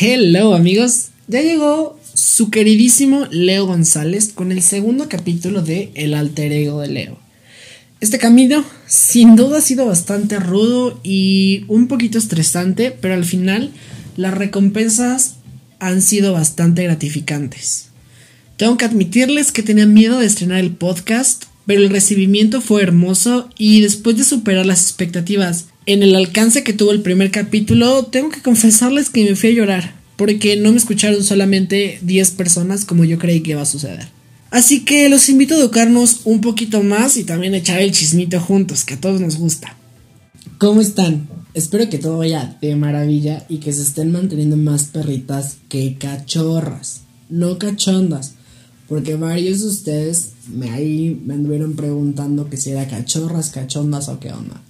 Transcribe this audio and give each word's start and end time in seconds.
Hello 0.00 0.54
amigos, 0.54 1.08
ya 1.28 1.42
llegó 1.42 2.00
su 2.14 2.48
queridísimo 2.48 3.26
Leo 3.30 3.66
González 3.66 4.32
con 4.34 4.50
el 4.50 4.62
segundo 4.62 5.06
capítulo 5.10 5.60
de 5.60 5.90
El 5.94 6.14
alter 6.14 6.50
ego 6.50 6.80
de 6.80 6.88
Leo. 6.88 7.18
Este 8.00 8.18
camino 8.18 8.64
sin 8.86 9.36
duda 9.36 9.58
ha 9.58 9.60
sido 9.60 9.84
bastante 9.84 10.40
rudo 10.40 10.98
y 11.02 11.66
un 11.68 11.88
poquito 11.88 12.16
estresante, 12.16 12.90
pero 12.90 13.12
al 13.12 13.26
final 13.26 13.70
las 14.16 14.32
recompensas 14.32 15.34
han 15.78 16.00
sido 16.00 16.32
bastante 16.32 16.84
gratificantes. 16.84 17.88
Tengo 18.56 18.78
que 18.78 18.86
admitirles 18.86 19.52
que 19.52 19.62
tenía 19.62 19.84
miedo 19.84 20.20
de 20.20 20.26
estrenar 20.26 20.60
el 20.60 20.70
podcast, 20.70 21.44
pero 21.66 21.82
el 21.82 21.90
recibimiento 21.90 22.62
fue 22.62 22.82
hermoso 22.82 23.50
y 23.58 23.82
después 23.82 24.16
de 24.16 24.24
superar 24.24 24.64
las 24.64 24.84
expectativas 24.84 25.66
en 25.86 26.02
el 26.02 26.14
alcance 26.14 26.62
que 26.62 26.72
tuvo 26.72 26.92
el 26.92 27.02
primer 27.02 27.30
capítulo, 27.30 28.04
tengo 28.04 28.30
que 28.30 28.42
confesarles 28.42 29.10
que 29.10 29.24
me 29.24 29.36
fui 29.36 29.50
a 29.50 29.54
llorar, 29.54 29.94
porque 30.16 30.56
no 30.56 30.70
me 30.70 30.78
escucharon 30.78 31.24
solamente 31.24 31.98
10 32.02 32.30
personas 32.32 32.84
como 32.84 33.04
yo 33.04 33.18
creí 33.18 33.40
que 33.40 33.52
iba 33.52 33.62
a 33.62 33.66
suceder. 33.66 34.08
Así 34.50 34.84
que 34.84 35.08
los 35.08 35.28
invito 35.28 35.54
a 35.54 35.58
educarnos 35.58 36.20
un 36.24 36.40
poquito 36.40 36.82
más 36.82 37.16
y 37.16 37.24
también 37.24 37.54
a 37.54 37.58
echar 37.58 37.80
el 37.80 37.92
chismito 37.92 38.38
juntos, 38.38 38.84
que 38.84 38.94
a 38.94 39.00
todos 39.00 39.20
nos 39.20 39.36
gusta. 39.36 39.76
¿Cómo 40.58 40.80
están? 40.80 41.28
Espero 41.54 41.88
que 41.90 41.98
todo 41.98 42.18
vaya 42.18 42.56
de 42.60 42.76
maravilla 42.76 43.44
y 43.48 43.58
que 43.58 43.72
se 43.72 43.82
estén 43.82 44.12
manteniendo 44.12 44.56
más 44.56 44.84
perritas 44.84 45.56
que 45.68 45.96
cachorras, 45.98 47.00
no 47.28 47.58
cachondas, 47.58 48.34
porque 48.88 49.16
varios 49.16 49.60
de 49.60 49.66
ustedes 49.66 50.32
me 50.52 50.70
ahí 50.70 51.20
me 51.24 51.34
anduvieron 51.34 51.74
preguntando 51.74 52.48
que 52.48 52.56
si 52.56 52.70
era 52.70 52.86
cachorras, 52.86 53.50
cachondas 53.50 54.08
o 54.08 54.20
qué 54.20 54.32
onda. 54.32 54.62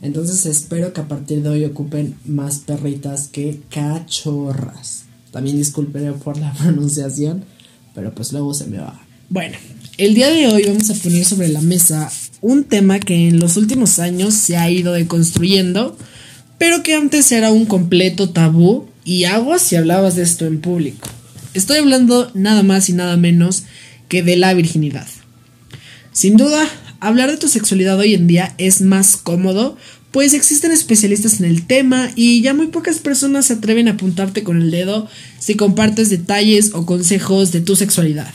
Entonces 0.00 0.46
espero 0.46 0.92
que 0.92 1.00
a 1.00 1.08
partir 1.08 1.42
de 1.42 1.48
hoy 1.48 1.64
ocupen 1.64 2.14
más 2.24 2.58
perritas 2.58 3.28
que 3.28 3.60
cachorras. 3.70 5.04
También 5.32 5.56
disculpen 5.56 6.14
por 6.14 6.38
la 6.38 6.52
pronunciación, 6.58 7.44
pero 7.94 8.14
pues 8.14 8.32
luego 8.32 8.54
se 8.54 8.66
me 8.66 8.78
va. 8.78 9.00
Bueno, 9.28 9.58
el 9.98 10.14
día 10.14 10.30
de 10.30 10.46
hoy 10.46 10.64
vamos 10.64 10.88
a 10.90 10.94
poner 10.94 11.24
sobre 11.24 11.48
la 11.48 11.60
mesa 11.60 12.10
un 12.40 12.64
tema 12.64 13.00
que 13.00 13.28
en 13.28 13.40
los 13.40 13.56
últimos 13.56 13.98
años 13.98 14.34
se 14.34 14.56
ha 14.56 14.70
ido 14.70 14.92
deconstruyendo, 14.92 15.96
pero 16.56 16.82
que 16.82 16.94
antes 16.94 17.30
era 17.32 17.50
un 17.50 17.66
completo 17.66 18.30
tabú 18.30 18.86
y 19.04 19.24
aguas 19.24 19.62
si 19.62 19.76
hablabas 19.76 20.16
de 20.16 20.22
esto 20.22 20.46
en 20.46 20.60
público. 20.60 21.08
Estoy 21.54 21.78
hablando 21.78 22.30
nada 22.34 22.62
más 22.62 22.88
y 22.88 22.92
nada 22.92 23.16
menos 23.16 23.64
que 24.08 24.22
de 24.22 24.36
la 24.36 24.54
virginidad. 24.54 25.06
Sin 26.12 26.36
duda, 26.36 26.66
hablar 27.00 27.30
de 27.30 27.36
tu 27.36 27.48
sexualidad 27.48 27.98
hoy 27.98 28.14
en 28.14 28.26
día 28.26 28.54
es 28.58 28.80
más 28.80 29.16
cómodo, 29.16 29.76
pues 30.10 30.34
existen 30.34 30.72
especialistas 30.72 31.40
en 31.40 31.46
el 31.46 31.66
tema 31.66 32.10
y 32.16 32.40
ya 32.40 32.54
muy 32.54 32.68
pocas 32.68 32.98
personas 32.98 33.46
se 33.46 33.54
atreven 33.54 33.88
a 33.88 33.92
apuntarte 33.92 34.42
con 34.42 34.60
el 34.60 34.70
dedo 34.70 35.08
si 35.38 35.54
compartes 35.54 36.10
detalles 36.10 36.72
o 36.74 36.86
consejos 36.86 37.52
de 37.52 37.60
tu 37.60 37.76
sexualidad. 37.76 38.32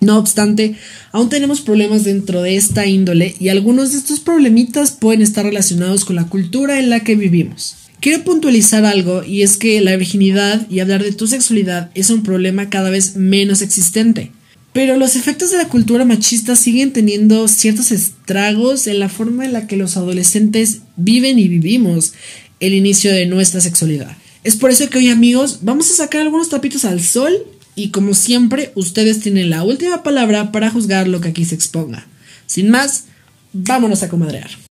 No 0.00 0.18
obstante, 0.18 0.76
aún 1.10 1.28
tenemos 1.28 1.60
problemas 1.60 2.04
dentro 2.04 2.42
de 2.42 2.56
esta 2.56 2.86
índole 2.86 3.34
y 3.40 3.48
algunos 3.48 3.92
de 3.92 3.98
estos 3.98 4.20
problemitas 4.20 4.92
pueden 4.92 5.22
estar 5.22 5.44
relacionados 5.44 6.04
con 6.04 6.16
la 6.16 6.28
cultura 6.28 6.78
en 6.78 6.90
la 6.90 7.00
que 7.00 7.16
vivimos. 7.16 7.76
Quiero 8.00 8.22
puntualizar 8.22 8.84
algo 8.84 9.24
y 9.24 9.42
es 9.42 9.56
que 9.56 9.80
la 9.80 9.96
virginidad 9.96 10.70
y 10.70 10.78
hablar 10.78 11.02
de 11.02 11.12
tu 11.12 11.26
sexualidad 11.26 11.90
es 11.94 12.10
un 12.10 12.22
problema 12.22 12.70
cada 12.70 12.90
vez 12.90 13.16
menos 13.16 13.60
existente. 13.60 14.30
Pero 14.72 14.96
los 14.96 15.16
efectos 15.16 15.50
de 15.50 15.56
la 15.56 15.68
cultura 15.68 16.04
machista 16.04 16.54
siguen 16.54 16.92
teniendo 16.92 17.48
ciertos 17.48 17.90
estragos 17.90 18.86
en 18.86 19.00
la 19.00 19.08
forma 19.08 19.44
en 19.44 19.52
la 19.52 19.66
que 19.66 19.76
los 19.76 19.96
adolescentes 19.96 20.82
viven 20.96 21.38
y 21.38 21.48
vivimos 21.48 22.12
el 22.60 22.74
inicio 22.74 23.10
de 23.12 23.26
nuestra 23.26 23.60
sexualidad. 23.60 24.16
Es 24.44 24.56
por 24.56 24.70
eso 24.70 24.88
que 24.88 24.98
hoy 24.98 25.10
amigos 25.10 25.60
vamos 25.62 25.90
a 25.90 25.94
sacar 25.94 26.22
algunos 26.22 26.48
tapitos 26.48 26.84
al 26.84 27.00
sol 27.00 27.32
y 27.74 27.90
como 27.90 28.14
siempre 28.14 28.72
ustedes 28.74 29.20
tienen 29.20 29.50
la 29.50 29.62
última 29.62 30.02
palabra 30.02 30.52
para 30.52 30.70
juzgar 30.70 31.08
lo 31.08 31.20
que 31.20 31.28
aquí 31.28 31.44
se 31.44 31.54
exponga. 31.54 32.06
Sin 32.46 32.70
más, 32.70 33.04
vámonos 33.52 34.02
a 34.02 34.08
comadrear. 34.08 34.67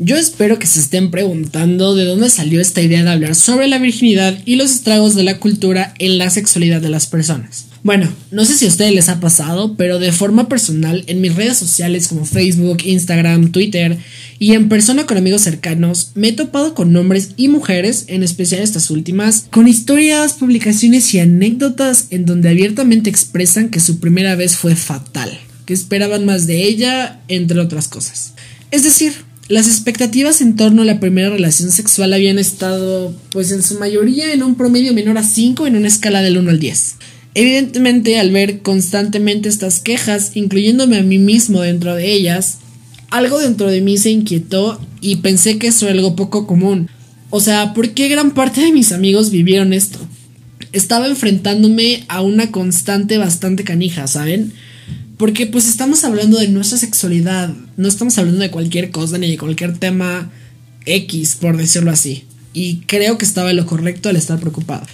Yo 0.00 0.16
espero 0.16 0.60
que 0.60 0.68
se 0.68 0.78
estén 0.78 1.10
preguntando 1.10 1.96
de 1.96 2.04
dónde 2.04 2.30
salió 2.30 2.60
esta 2.60 2.80
idea 2.80 3.02
de 3.02 3.10
hablar 3.10 3.34
sobre 3.34 3.66
la 3.66 3.78
virginidad 3.78 4.38
y 4.44 4.54
los 4.54 4.70
estragos 4.70 5.16
de 5.16 5.24
la 5.24 5.40
cultura 5.40 5.92
en 5.98 6.18
la 6.18 6.30
sexualidad 6.30 6.80
de 6.80 6.88
las 6.88 7.08
personas. 7.08 7.66
Bueno, 7.82 8.08
no 8.30 8.44
sé 8.44 8.54
si 8.54 8.66
a 8.66 8.68
ustedes 8.68 8.94
les 8.94 9.08
ha 9.08 9.18
pasado, 9.18 9.74
pero 9.76 9.98
de 9.98 10.12
forma 10.12 10.48
personal 10.48 11.02
en 11.08 11.20
mis 11.20 11.34
redes 11.34 11.56
sociales 11.56 12.06
como 12.06 12.24
Facebook, 12.26 12.78
Instagram, 12.84 13.50
Twitter 13.50 13.98
y 14.38 14.52
en 14.52 14.68
persona 14.68 15.04
con 15.04 15.16
amigos 15.16 15.40
cercanos 15.40 16.12
me 16.14 16.28
he 16.28 16.32
topado 16.32 16.74
con 16.74 16.94
hombres 16.94 17.30
y 17.36 17.48
mujeres, 17.48 18.04
en 18.06 18.22
especial 18.22 18.62
estas 18.62 18.90
últimas, 18.90 19.46
con 19.50 19.66
historias, 19.66 20.34
publicaciones 20.34 21.12
y 21.12 21.18
anécdotas 21.18 22.06
en 22.10 22.24
donde 22.24 22.50
abiertamente 22.50 23.10
expresan 23.10 23.68
que 23.68 23.80
su 23.80 23.98
primera 23.98 24.36
vez 24.36 24.56
fue 24.56 24.76
fatal, 24.76 25.36
que 25.66 25.74
esperaban 25.74 26.24
más 26.24 26.46
de 26.46 26.62
ella, 26.62 27.20
entre 27.26 27.58
otras 27.58 27.88
cosas. 27.88 28.34
Es 28.70 28.84
decir, 28.84 29.27
las 29.48 29.66
expectativas 29.66 30.42
en 30.42 30.56
torno 30.56 30.82
a 30.82 30.84
la 30.84 31.00
primera 31.00 31.30
relación 31.30 31.70
sexual 31.70 32.12
habían 32.12 32.38
estado, 32.38 33.14
pues 33.30 33.50
en 33.50 33.62
su 33.62 33.78
mayoría, 33.78 34.32
en 34.32 34.42
un 34.42 34.56
promedio 34.56 34.92
menor 34.92 35.16
a 35.16 35.22
5 35.22 35.66
en 35.66 35.76
una 35.76 35.88
escala 35.88 36.20
del 36.20 36.36
1 36.36 36.50
al 36.50 36.58
10. 36.58 36.96
Evidentemente, 37.34 38.18
al 38.18 38.30
ver 38.30 38.60
constantemente 38.60 39.48
estas 39.48 39.80
quejas, 39.80 40.32
incluyéndome 40.34 40.98
a 40.98 41.02
mí 41.02 41.18
mismo 41.18 41.62
dentro 41.62 41.94
de 41.94 42.12
ellas, 42.12 42.58
algo 43.10 43.38
dentro 43.38 43.70
de 43.70 43.80
mí 43.80 43.96
se 43.96 44.10
inquietó 44.10 44.80
y 45.00 45.16
pensé 45.16 45.56
que 45.56 45.68
eso 45.68 45.86
era 45.86 45.94
algo 45.94 46.14
poco 46.14 46.46
común. 46.46 46.90
O 47.30 47.40
sea, 47.40 47.72
¿por 47.72 47.90
qué 47.90 48.08
gran 48.08 48.32
parte 48.32 48.60
de 48.60 48.72
mis 48.72 48.92
amigos 48.92 49.30
vivieron 49.30 49.72
esto? 49.72 49.98
Estaba 50.72 51.06
enfrentándome 51.06 52.04
a 52.08 52.20
una 52.20 52.50
constante 52.50 53.16
bastante 53.16 53.64
canija, 53.64 54.06
¿saben? 54.06 54.52
Porque 55.18 55.46
pues 55.46 55.68
estamos 55.68 56.04
hablando 56.04 56.38
de 56.38 56.48
nuestra 56.48 56.78
sexualidad, 56.78 57.52
no 57.76 57.88
estamos 57.88 58.16
hablando 58.18 58.40
de 58.40 58.52
cualquier 58.52 58.90
cosa 58.90 59.18
ni 59.18 59.28
de 59.28 59.36
cualquier 59.36 59.76
tema 59.76 60.30
X, 60.86 61.36
por 61.40 61.56
decirlo 61.56 61.90
así. 61.90 62.24
Y 62.54 62.82
creo 62.86 63.18
que 63.18 63.24
estaba 63.24 63.52
lo 63.52 63.66
correcto 63.66 64.08
al 64.08 64.16
estar 64.16 64.38
preocupado. 64.38 64.86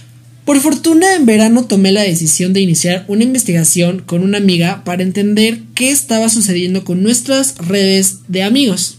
Por 0.43 0.59
fortuna, 0.59 1.15
en 1.15 1.25
verano 1.27 1.65
tomé 1.65 1.91
la 1.91 2.01
decisión 2.01 2.53
de 2.53 2.61
iniciar 2.61 3.05
una 3.07 3.23
investigación 3.23 4.01
con 4.05 4.23
una 4.23 4.39
amiga 4.39 4.83
para 4.83 5.03
entender 5.03 5.59
qué 5.75 5.91
estaba 5.91 6.29
sucediendo 6.29 6.83
con 6.85 7.03
nuestras 7.03 7.55
redes 7.59 8.19
de 8.27 8.43
amigos. 8.43 8.97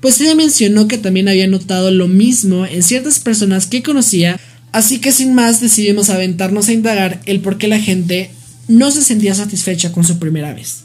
Pues 0.00 0.20
ella 0.20 0.34
mencionó 0.34 0.86
que 0.86 0.98
también 0.98 1.28
había 1.28 1.46
notado 1.46 1.90
lo 1.90 2.08
mismo 2.08 2.66
en 2.66 2.82
ciertas 2.82 3.18
personas 3.18 3.66
que 3.66 3.82
conocía, 3.82 4.38
así 4.72 4.98
que 4.98 5.12
sin 5.12 5.34
más 5.34 5.60
decidimos 5.60 6.10
aventarnos 6.10 6.68
a 6.68 6.72
indagar 6.72 7.20
el 7.24 7.40
por 7.40 7.58
qué 7.58 7.68
la 7.68 7.80
gente 7.80 8.30
no 8.68 8.90
se 8.90 9.02
sentía 9.02 9.34
satisfecha 9.34 9.92
con 9.92 10.04
su 10.04 10.18
primera 10.18 10.54
vez. 10.54 10.84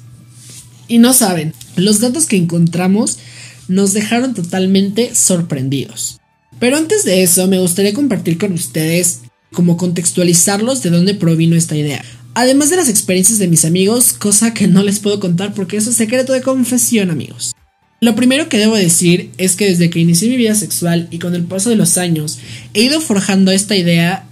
Y 0.87 0.97
no 0.97 1.13
saben, 1.13 1.53
los 1.75 1.99
datos 1.99 2.25
que 2.25 2.37
encontramos 2.37 3.19
nos 3.67 3.93
dejaron 3.93 4.33
totalmente 4.33 5.13
sorprendidos. 5.15 6.19
Pero 6.59 6.77
antes 6.77 7.03
de 7.03 7.23
eso, 7.23 7.47
me 7.47 7.59
gustaría 7.59 7.93
compartir 7.93 8.37
con 8.37 8.53
ustedes 8.53 9.19
cómo 9.51 9.77
contextualizarlos 9.77 10.81
de 10.81 10.89
dónde 10.89 11.13
provino 11.13 11.55
esta 11.55 11.75
idea. 11.75 12.03
Además 12.35 12.69
de 12.69 12.77
las 12.77 12.89
experiencias 12.89 13.37
de 13.37 13.47
mis 13.47 13.65
amigos, 13.65 14.13
cosa 14.13 14.53
que 14.53 14.67
no 14.67 14.81
les 14.81 14.99
puedo 14.99 15.19
contar 15.19 15.53
porque 15.53 15.77
es 15.77 15.85
secreto 15.85 16.33
de 16.33 16.41
confesión, 16.41 17.11
amigos. 17.11 17.53
Lo 18.01 18.15
primero 18.15 18.49
que 18.49 18.57
debo 18.57 18.75
decir 18.75 19.31
es 19.37 19.55
que 19.55 19.65
desde 19.65 19.89
que 19.89 19.99
inicié 19.99 20.29
mi 20.29 20.35
vida 20.35 20.55
sexual 20.55 21.07
y 21.11 21.19
con 21.19 21.35
el 21.35 21.43
paso 21.43 21.69
de 21.69 21.75
los 21.75 21.97
años 21.97 22.39
he 22.73 22.81
ido 22.81 22.99
forjando 22.99 23.51
esta 23.51 23.77
idea 23.77 24.27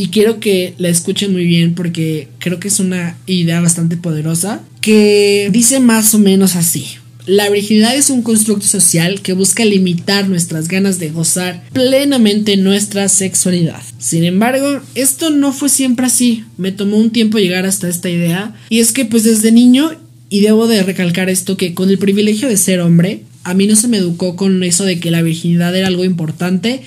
y 0.00 0.08
quiero 0.08 0.40
que 0.40 0.72
la 0.78 0.88
escuchen 0.88 1.32
muy 1.32 1.44
bien 1.44 1.74
porque 1.74 2.28
creo 2.38 2.58
que 2.58 2.68
es 2.68 2.80
una 2.80 3.18
idea 3.26 3.60
bastante 3.60 3.98
poderosa 3.98 4.62
que 4.80 5.50
dice 5.52 5.78
más 5.78 6.14
o 6.14 6.18
menos 6.18 6.56
así. 6.56 6.86
La 7.26 7.50
virginidad 7.50 7.94
es 7.94 8.08
un 8.08 8.22
constructo 8.22 8.66
social 8.66 9.20
que 9.20 9.34
busca 9.34 9.62
limitar 9.66 10.26
nuestras 10.26 10.68
ganas 10.68 10.98
de 10.98 11.10
gozar 11.10 11.62
plenamente 11.74 12.56
nuestra 12.56 13.10
sexualidad. 13.10 13.82
Sin 13.98 14.24
embargo, 14.24 14.80
esto 14.94 15.28
no 15.28 15.52
fue 15.52 15.68
siempre 15.68 16.06
así. 16.06 16.44
Me 16.56 16.72
tomó 16.72 16.96
un 16.96 17.10
tiempo 17.10 17.36
llegar 17.36 17.66
hasta 17.66 17.86
esta 17.86 18.08
idea. 18.08 18.56
Y 18.70 18.78
es 18.78 18.92
que 18.92 19.04
pues 19.04 19.24
desde 19.24 19.52
niño, 19.52 19.90
y 20.30 20.40
debo 20.40 20.66
de 20.66 20.82
recalcar 20.82 21.28
esto, 21.28 21.58
que 21.58 21.74
con 21.74 21.90
el 21.90 21.98
privilegio 21.98 22.48
de 22.48 22.56
ser 22.56 22.80
hombre, 22.80 23.24
a 23.44 23.52
mí 23.52 23.66
no 23.66 23.76
se 23.76 23.88
me 23.88 23.98
educó 23.98 24.34
con 24.34 24.64
eso 24.64 24.86
de 24.86 24.98
que 24.98 25.10
la 25.10 25.20
virginidad 25.20 25.76
era 25.76 25.88
algo 25.88 26.06
importante 26.06 26.80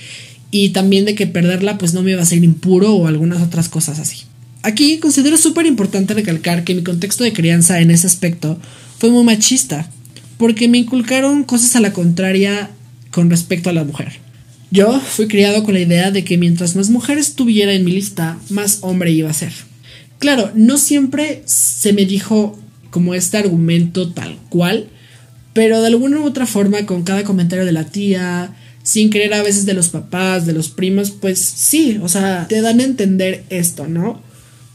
y 0.56 0.68
también 0.68 1.04
de 1.04 1.16
que 1.16 1.26
perderla 1.26 1.78
pues 1.78 1.94
no 1.94 2.04
me 2.04 2.12
iba 2.12 2.22
a 2.22 2.24
ser 2.24 2.44
impuro 2.44 2.94
o 2.94 3.08
algunas 3.08 3.42
otras 3.42 3.68
cosas 3.68 3.98
así. 3.98 4.18
Aquí 4.62 4.98
considero 4.98 5.36
súper 5.36 5.66
importante 5.66 6.14
recalcar 6.14 6.62
que 6.62 6.76
mi 6.76 6.84
contexto 6.84 7.24
de 7.24 7.32
crianza 7.32 7.80
en 7.80 7.90
ese 7.90 8.06
aspecto 8.06 8.56
fue 8.98 9.10
muy 9.10 9.24
machista, 9.24 9.90
porque 10.38 10.68
me 10.68 10.78
inculcaron 10.78 11.42
cosas 11.42 11.74
a 11.74 11.80
la 11.80 11.92
contraria 11.92 12.70
con 13.10 13.30
respecto 13.30 13.68
a 13.68 13.72
la 13.72 13.82
mujer. 13.82 14.12
Yo 14.70 15.00
fui 15.00 15.26
criado 15.26 15.64
con 15.64 15.74
la 15.74 15.80
idea 15.80 16.12
de 16.12 16.22
que 16.22 16.38
mientras 16.38 16.76
más 16.76 16.88
mujeres 16.88 17.34
tuviera 17.34 17.72
en 17.72 17.84
mi 17.84 17.90
lista, 17.90 18.38
más 18.48 18.78
hombre 18.82 19.10
iba 19.10 19.30
a 19.30 19.34
ser. 19.34 19.52
Claro, 20.20 20.52
no 20.54 20.78
siempre 20.78 21.42
se 21.46 21.92
me 21.92 22.04
dijo 22.04 22.56
como 22.90 23.16
este 23.16 23.38
argumento 23.38 24.12
tal 24.12 24.38
cual, 24.50 24.86
pero 25.52 25.80
de 25.80 25.88
alguna 25.88 26.20
u 26.20 26.24
otra 26.24 26.46
forma 26.46 26.86
con 26.86 27.02
cada 27.02 27.24
comentario 27.24 27.64
de 27.64 27.72
la 27.72 27.86
tía, 27.86 28.54
sin 28.84 29.08
querer 29.08 29.32
a 29.32 29.42
veces 29.42 29.64
de 29.66 29.74
los 29.74 29.88
papás, 29.88 30.46
de 30.46 30.52
los 30.52 30.68
primos, 30.68 31.10
pues 31.10 31.40
sí, 31.40 31.98
o 32.02 32.08
sea, 32.08 32.46
te 32.48 32.60
dan 32.60 32.80
a 32.80 32.84
entender 32.84 33.44
esto, 33.48 33.88
¿no? 33.88 34.22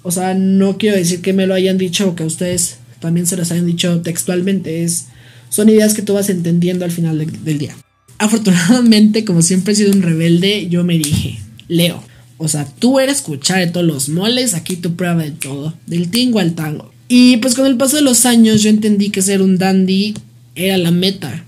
O 0.01 0.11
sea, 0.11 0.33
no 0.33 0.77
quiero 0.77 0.97
decir 0.97 1.21
que 1.21 1.31
me 1.31 1.45
lo 1.45 1.53
hayan 1.53 1.77
dicho 1.77 2.09
o 2.09 2.15
que 2.15 2.23
a 2.23 2.25
ustedes 2.25 2.77
también 2.99 3.27
se 3.27 3.37
los 3.37 3.51
hayan 3.51 3.67
dicho 3.67 4.01
textualmente, 4.01 4.83
es, 4.83 5.05
son 5.49 5.69
ideas 5.69 5.93
que 5.93 6.01
tú 6.01 6.15
vas 6.15 6.29
entendiendo 6.29 6.85
al 6.85 6.91
final 6.91 7.25
del 7.43 7.57
día. 7.59 7.77
Afortunadamente, 8.17 9.23
como 9.23 9.43
siempre 9.43 9.73
he 9.73 9.75
sido 9.75 9.93
un 9.93 10.01
rebelde, 10.01 10.67
yo 10.69 10.83
me 10.83 10.97
dije, 10.97 11.39
Leo, 11.67 12.03
o 12.39 12.47
sea, 12.47 12.65
tú 12.65 12.99
eres 12.99 13.17
escuchar 13.17 13.59
de 13.59 13.67
todos 13.67 13.85
los 13.85 14.09
moles, 14.09 14.55
aquí 14.55 14.75
tu 14.75 14.95
prueba 14.95 15.21
de 15.21 15.31
todo, 15.31 15.75
del 15.85 16.09
tingo 16.09 16.39
al 16.39 16.55
tango. 16.55 16.91
Y 17.07 17.37
pues 17.37 17.53
con 17.53 17.67
el 17.67 17.77
paso 17.77 17.97
de 17.97 18.01
los 18.01 18.25
años 18.25 18.63
yo 18.63 18.71
entendí 18.71 19.11
que 19.11 19.21
ser 19.21 19.43
un 19.43 19.57
dandy 19.59 20.15
era 20.55 20.77
la 20.77 20.91
meta, 20.91 21.45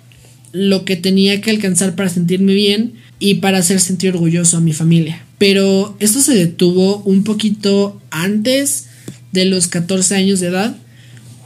lo 0.51 0.85
que 0.85 0.95
tenía 0.95 1.41
que 1.41 1.51
alcanzar 1.51 1.95
para 1.95 2.09
sentirme 2.09 2.53
bien 2.53 2.93
y 3.19 3.35
para 3.35 3.59
hacer 3.59 3.79
sentir 3.79 4.11
orgulloso 4.13 4.57
a 4.57 4.61
mi 4.61 4.73
familia. 4.73 5.23
Pero 5.37 5.95
esto 5.99 6.19
se 6.19 6.35
detuvo 6.35 6.97
un 7.03 7.23
poquito 7.23 8.01
antes 8.09 8.87
de 9.31 9.45
los 9.45 9.67
14 9.67 10.15
años 10.15 10.39
de 10.39 10.47
edad, 10.47 10.75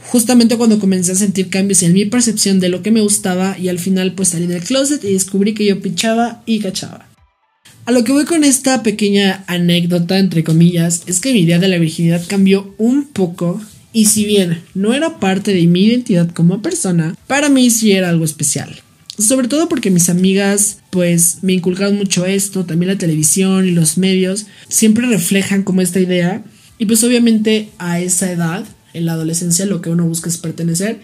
justamente 0.02 0.56
cuando 0.56 0.78
comencé 0.78 1.12
a 1.12 1.16
sentir 1.16 1.48
cambios 1.48 1.82
en 1.82 1.92
mi 1.92 2.04
percepción 2.04 2.60
de 2.60 2.68
lo 2.68 2.82
que 2.82 2.90
me 2.90 3.00
gustaba 3.00 3.56
y 3.58 3.68
al 3.68 3.78
final 3.78 4.12
pues 4.12 4.30
salí 4.30 4.46
del 4.46 4.62
closet 4.62 5.02
y 5.04 5.12
descubrí 5.12 5.54
que 5.54 5.66
yo 5.66 5.80
pinchaba 5.80 6.42
y 6.46 6.60
cachaba. 6.60 7.08
A 7.84 7.92
lo 7.92 8.02
que 8.02 8.12
voy 8.12 8.24
con 8.24 8.42
esta 8.42 8.82
pequeña 8.82 9.44
anécdota, 9.46 10.18
entre 10.18 10.42
comillas, 10.42 11.04
es 11.06 11.20
que 11.20 11.32
mi 11.32 11.40
idea 11.40 11.60
de 11.60 11.68
la 11.68 11.78
virginidad 11.78 12.24
cambió 12.26 12.74
un 12.78 13.04
poco 13.04 13.60
y 13.92 14.06
si 14.06 14.24
bien 14.24 14.62
no 14.74 14.92
era 14.92 15.20
parte 15.20 15.54
de 15.54 15.66
mi 15.66 15.84
identidad 15.84 16.28
como 16.30 16.62
persona, 16.62 17.16
para 17.28 17.48
mí 17.48 17.70
sí 17.70 17.92
era 17.92 18.08
algo 18.08 18.24
especial. 18.24 18.82
Sobre 19.18 19.48
todo 19.48 19.68
porque 19.68 19.90
mis 19.90 20.08
amigas 20.08 20.78
pues 20.90 21.38
me 21.42 21.54
inculcaron 21.54 21.96
mucho 21.96 22.26
esto, 22.26 22.64
también 22.64 22.92
la 22.92 22.98
televisión 22.98 23.66
y 23.66 23.70
los 23.70 23.96
medios 23.98 24.46
siempre 24.68 25.06
reflejan 25.06 25.62
como 25.62 25.80
esta 25.80 26.00
idea 26.00 26.44
y 26.78 26.86
pues 26.86 27.02
obviamente 27.04 27.70
a 27.78 28.00
esa 28.00 28.30
edad, 28.30 28.64
en 28.92 29.06
la 29.06 29.12
adolescencia 29.12 29.66
lo 29.66 29.80
que 29.80 29.90
uno 29.90 30.06
busca 30.06 30.28
es 30.28 30.36
pertenecer, 30.36 31.00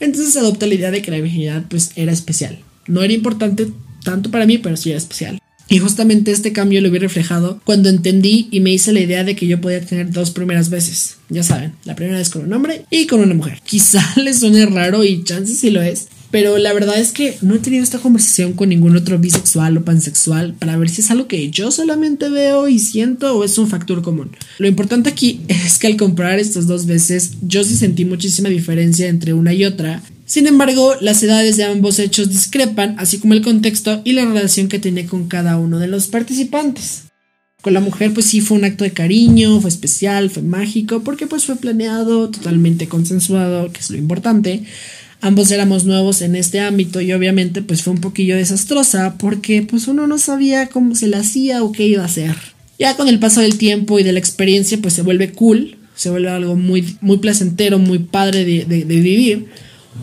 entonces 0.00 0.36
adopta 0.36 0.66
la 0.66 0.74
idea 0.74 0.90
de 0.90 1.02
que 1.02 1.10
la 1.10 1.20
virginidad 1.20 1.64
pues 1.68 1.92
era 1.96 2.12
especial. 2.12 2.58
No 2.86 3.02
era 3.02 3.12
importante 3.12 3.68
tanto 4.02 4.30
para 4.30 4.46
mí, 4.46 4.58
pero 4.58 4.76
sí 4.76 4.90
era 4.90 4.98
especial. 4.98 5.38
Y 5.68 5.78
justamente 5.78 6.32
este 6.32 6.52
cambio 6.52 6.80
lo 6.80 6.90
vi 6.90 6.98
reflejado 6.98 7.60
cuando 7.64 7.88
entendí 7.88 8.48
y 8.50 8.58
me 8.58 8.72
hice 8.72 8.92
la 8.92 9.00
idea 9.00 9.22
de 9.22 9.36
que 9.36 9.46
yo 9.46 9.60
podía 9.60 9.80
tener 9.80 10.10
dos 10.10 10.32
primeras 10.32 10.68
veces. 10.68 11.18
Ya 11.28 11.44
saben, 11.44 11.74
la 11.84 11.94
primera 11.94 12.18
vez 12.18 12.28
con 12.28 12.42
un 12.42 12.52
hombre 12.52 12.86
y 12.90 13.06
con 13.06 13.20
una 13.20 13.34
mujer. 13.34 13.60
Quizá 13.64 14.04
les 14.16 14.40
suene 14.40 14.66
raro 14.66 15.04
y 15.04 15.22
chance 15.22 15.54
si 15.54 15.70
lo 15.70 15.80
es, 15.80 16.08
pero 16.30 16.58
la 16.58 16.72
verdad 16.72 16.98
es 16.98 17.12
que 17.12 17.36
no 17.42 17.54
he 17.54 17.58
tenido 17.58 17.82
esta 17.82 17.98
conversación 17.98 18.52
con 18.52 18.68
ningún 18.68 18.96
otro 18.96 19.18
bisexual 19.18 19.76
o 19.76 19.84
pansexual 19.84 20.54
para 20.54 20.76
ver 20.76 20.88
si 20.88 21.00
es 21.00 21.10
algo 21.10 21.26
que 21.26 21.50
yo 21.50 21.70
solamente 21.70 22.28
veo 22.28 22.68
y 22.68 22.78
siento 22.78 23.36
o 23.36 23.44
es 23.44 23.58
un 23.58 23.68
factor 23.68 24.02
común. 24.02 24.30
Lo 24.58 24.68
importante 24.68 25.10
aquí 25.10 25.42
es 25.48 25.78
que 25.78 25.86
al 25.86 25.96
comprar 25.96 26.38
estas 26.38 26.66
dos 26.66 26.86
veces 26.86 27.32
yo 27.42 27.64
sí 27.64 27.76
sentí 27.76 28.04
muchísima 28.04 28.48
diferencia 28.48 29.08
entre 29.08 29.32
una 29.32 29.52
y 29.52 29.64
otra 29.64 30.02
sin 30.30 30.46
embargo, 30.46 30.94
las 31.00 31.20
edades 31.24 31.56
de 31.56 31.64
ambos 31.64 31.98
hechos 31.98 32.30
discrepan, 32.30 32.94
así 32.98 33.18
como 33.18 33.34
el 33.34 33.42
contexto 33.42 34.00
y 34.04 34.12
la 34.12 34.24
relación 34.24 34.68
que 34.68 34.78
tiene 34.78 35.04
con 35.04 35.26
cada 35.26 35.58
uno 35.58 35.80
de 35.80 35.88
los 35.88 36.06
participantes. 36.06 37.06
Con 37.62 37.74
la 37.74 37.80
mujer 37.80 38.14
pues 38.14 38.26
sí 38.26 38.40
fue 38.40 38.56
un 38.56 38.64
acto 38.64 38.84
de 38.84 38.92
cariño, 38.92 39.60
fue 39.60 39.68
especial, 39.68 40.30
fue 40.30 40.44
mágico, 40.44 41.00
porque 41.00 41.26
pues 41.26 41.46
fue 41.46 41.56
planeado, 41.56 42.30
totalmente 42.30 42.86
consensuado, 42.86 43.72
que 43.72 43.80
es 43.80 43.90
lo 43.90 43.96
importante. 43.96 44.62
Ambos 45.20 45.50
éramos 45.50 45.84
nuevos 45.84 46.22
en 46.22 46.34
este 46.34 46.60
ámbito 46.60 47.00
y 47.00 47.12
obviamente 47.12 47.62
pues 47.62 47.82
fue 47.82 47.92
un 47.92 48.00
poquillo 48.00 48.36
desastrosa 48.36 49.16
porque 49.18 49.62
pues 49.62 49.86
uno 49.88 50.06
no 50.06 50.18
sabía 50.18 50.68
cómo 50.68 50.94
se 50.94 51.08
la 51.08 51.18
hacía 51.18 51.62
o 51.62 51.72
qué 51.72 51.86
iba 51.86 52.02
a 52.02 52.06
hacer. 52.06 52.36
Ya 52.78 52.96
con 52.96 53.08
el 53.08 53.18
paso 53.18 53.40
del 53.40 53.58
tiempo 53.58 53.98
y 53.98 54.02
de 54.02 54.12
la 54.12 54.18
experiencia 54.18 54.78
pues 54.80 54.94
se 54.94 55.02
vuelve 55.02 55.32
cool, 55.32 55.76
se 55.94 56.10
vuelve 56.10 56.30
algo 56.30 56.56
muy, 56.56 56.96
muy 57.00 57.18
placentero, 57.18 57.78
muy 57.78 57.98
padre 57.98 58.44
de, 58.44 58.64
de 58.64 58.84
vivir 58.84 59.48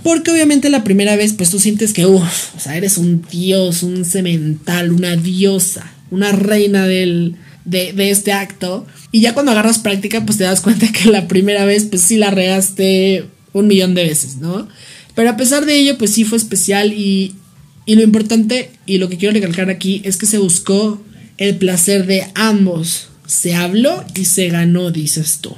porque 0.03 0.31
obviamente 0.31 0.69
la 0.69 0.83
primera 0.83 1.15
vez, 1.15 1.33
pues 1.33 1.49
tú 1.49 1.59
sientes 1.59 1.93
que, 1.93 2.05
uff, 2.05 2.55
o 2.55 2.59
sea, 2.59 2.75
eres 2.77 2.97
un 2.97 3.25
dios, 3.29 3.83
un 3.83 4.05
cemental, 4.05 4.91
una 4.91 5.15
diosa, 5.15 5.91
una 6.11 6.31
reina 6.31 6.85
del, 6.85 7.35
de, 7.65 7.93
de, 7.93 8.11
este 8.11 8.33
acto. 8.33 8.85
Y 9.11 9.21
ya 9.21 9.33
cuando 9.33 9.51
agarras 9.51 9.79
práctica, 9.79 10.25
pues 10.25 10.37
te 10.37 10.43
das 10.43 10.61
cuenta 10.61 10.91
que 10.91 11.09
la 11.09 11.27
primera 11.27 11.65
vez, 11.65 11.85
pues 11.85 12.01
sí 12.01 12.17
la 12.17 12.31
regaste 12.31 13.25
un 13.53 13.67
millón 13.67 13.95
de 13.95 14.03
veces, 14.03 14.37
¿no? 14.37 14.67
Pero 15.17 15.31
a 15.31 15.35
pesar 15.35 15.65
de 15.65 15.79
ello, 15.79 15.97
pues 15.97 16.11
sí 16.11 16.25
fue 16.25 16.37
especial 16.37 16.93
y, 16.93 17.33
y 17.87 17.95
lo 17.95 18.03
importante 18.03 18.69
y 18.85 18.99
lo 18.99 19.09
que 19.09 19.17
quiero 19.17 19.33
recalcar 19.33 19.67
aquí 19.71 19.99
es 20.03 20.15
que 20.15 20.27
se 20.27 20.37
buscó 20.37 21.01
el 21.39 21.55
placer 21.55 22.05
de 22.05 22.27
ambos. 22.35 23.07
Se 23.25 23.55
habló 23.55 24.05
y 24.13 24.25
se 24.25 24.47
ganó, 24.49 24.91
dices 24.91 25.39
tú. 25.41 25.55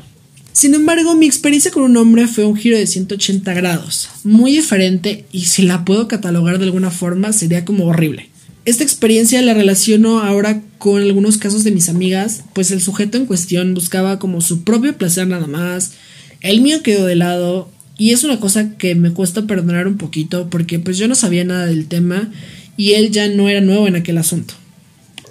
Sin 0.53 0.75
embargo, 0.75 1.13
mi 1.13 1.25
experiencia 1.25 1.71
con 1.71 1.83
un 1.83 1.97
hombre 1.97 2.25
fue 2.29 2.45
un 2.45 2.55
giro 2.55 2.77
de 2.77 2.87
180 2.87 3.53
grados, 3.53 4.07
muy 4.23 4.53
diferente 4.53 5.25
y 5.33 5.41
si 5.41 5.63
la 5.63 5.83
puedo 5.83 6.07
catalogar 6.07 6.57
de 6.57 6.63
alguna 6.63 6.89
forma 6.89 7.33
sería 7.33 7.65
como 7.65 7.87
horrible. 7.87 8.29
Esta 8.63 8.85
experiencia 8.85 9.41
la 9.41 9.53
relaciono 9.53 10.21
ahora 10.21 10.61
con 10.77 11.01
algunos 11.01 11.37
casos 11.37 11.65
de 11.65 11.71
mis 11.71 11.89
amigas, 11.89 12.43
pues 12.53 12.71
el 12.71 12.81
sujeto 12.81 13.17
en 13.17 13.25
cuestión 13.25 13.73
buscaba 13.73 14.19
como 14.19 14.39
su 14.39 14.63
propio 14.63 14.97
placer 14.97 15.27
nada 15.27 15.47
más, 15.47 15.91
el 16.39 16.61
mío 16.61 16.81
quedó 16.81 17.05
de 17.05 17.17
lado 17.17 17.69
y 17.99 18.11
es 18.11 18.23
una 18.23 18.39
cosa 18.39 18.77
que 18.77 18.95
me 18.95 19.11
cuesta 19.11 19.45
perdonar 19.45 19.87
un 19.87 19.97
poquito 19.97 20.49
porque 20.49 20.79
pues 20.79 20.97
yo 20.97 21.07
no 21.07 21.13
sabía 21.13 21.43
nada 21.43 21.67
del 21.67 21.87
tema 21.87 22.31
y 22.77 22.93
él 22.93 23.11
ya 23.11 23.27
no 23.27 23.47
era 23.49 23.61
nuevo 23.61 23.87
en 23.87 23.95
aquel 23.95 24.17
asunto. 24.17 24.55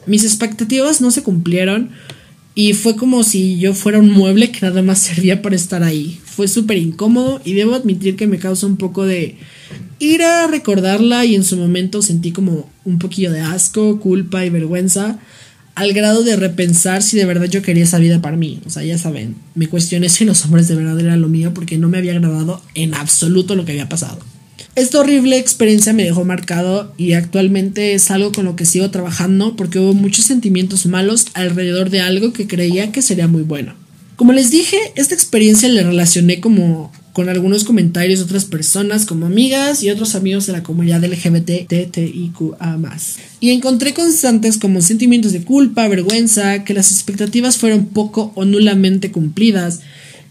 Mis 0.06 0.22
expectativas 0.22 1.00
no 1.00 1.10
se 1.10 1.22
cumplieron, 1.22 1.90
y 2.60 2.72
fue 2.72 2.96
como 2.96 3.22
si 3.22 3.56
yo 3.60 3.72
fuera 3.72 4.00
un 4.00 4.10
mueble 4.10 4.50
que 4.50 4.66
nada 4.66 4.82
más 4.82 4.98
servía 4.98 5.42
para 5.42 5.54
estar 5.54 5.84
ahí. 5.84 6.18
Fue 6.24 6.48
súper 6.48 6.76
incómodo 6.76 7.40
y 7.44 7.52
debo 7.52 7.76
admitir 7.76 8.16
que 8.16 8.26
me 8.26 8.40
causa 8.40 8.66
un 8.66 8.76
poco 8.76 9.06
de 9.06 9.36
ir 10.00 10.24
a 10.24 10.48
recordarla 10.48 11.24
y 11.24 11.36
en 11.36 11.44
su 11.44 11.56
momento 11.56 12.02
sentí 12.02 12.32
como 12.32 12.68
un 12.84 12.98
poquillo 12.98 13.30
de 13.30 13.42
asco, 13.42 14.00
culpa 14.00 14.44
y 14.44 14.50
vergüenza 14.50 15.20
al 15.78 15.92
grado 15.92 16.24
de 16.24 16.34
repensar 16.34 17.04
si 17.04 17.16
de 17.16 17.24
verdad 17.24 17.46
yo 17.46 17.62
quería 17.62 17.84
esa 17.84 18.00
vida 18.00 18.20
para 18.20 18.36
mí. 18.36 18.60
O 18.66 18.70
sea, 18.70 18.82
ya 18.82 18.98
saben, 18.98 19.36
me 19.54 19.68
cuestioné 19.68 20.08
si 20.08 20.24
los 20.24 20.44
hombres 20.44 20.66
de 20.66 20.74
verdad 20.74 20.98
eran 20.98 21.20
lo 21.20 21.28
mío 21.28 21.54
porque 21.54 21.78
no 21.78 21.88
me 21.88 21.98
había 21.98 22.12
agradado 22.12 22.60
en 22.74 22.94
absoluto 22.94 23.54
lo 23.54 23.64
que 23.64 23.72
había 23.72 23.88
pasado. 23.88 24.18
Esta 24.74 24.98
horrible 24.98 25.38
experiencia 25.38 25.92
me 25.92 26.02
dejó 26.02 26.24
marcado 26.24 26.92
y 26.96 27.12
actualmente 27.12 27.94
es 27.94 28.10
algo 28.10 28.32
con 28.32 28.44
lo 28.44 28.56
que 28.56 28.64
sigo 28.64 28.90
trabajando 28.90 29.54
porque 29.54 29.78
hubo 29.78 29.94
muchos 29.94 30.24
sentimientos 30.24 30.86
malos 30.86 31.26
alrededor 31.34 31.90
de 31.90 32.00
algo 32.00 32.32
que 32.32 32.48
creía 32.48 32.90
que 32.90 33.00
sería 33.00 33.28
muy 33.28 33.42
bueno. 33.42 33.74
Como 34.16 34.32
les 34.32 34.50
dije, 34.50 34.78
esta 34.96 35.14
experiencia 35.14 35.68
la 35.68 35.84
relacioné 35.84 36.40
como 36.40 36.90
con 37.18 37.28
algunos 37.28 37.64
comentarios 37.64 38.20
de 38.20 38.26
otras 38.26 38.44
personas 38.44 39.04
como 39.04 39.26
amigas 39.26 39.82
y 39.82 39.90
otros 39.90 40.14
amigos 40.14 40.46
de 40.46 40.52
la 40.52 40.62
comunidad 40.62 41.04
LGBTTIQA+. 41.04 42.78
Y 43.40 43.50
encontré 43.50 43.92
constantes 43.92 44.56
como 44.56 44.80
sentimientos 44.82 45.32
de 45.32 45.42
culpa, 45.42 45.88
vergüenza, 45.88 46.62
que 46.62 46.74
las 46.74 46.92
expectativas 46.92 47.56
fueron 47.56 47.86
poco 47.86 48.30
o 48.36 48.44
nulamente 48.44 49.10
cumplidas, 49.10 49.80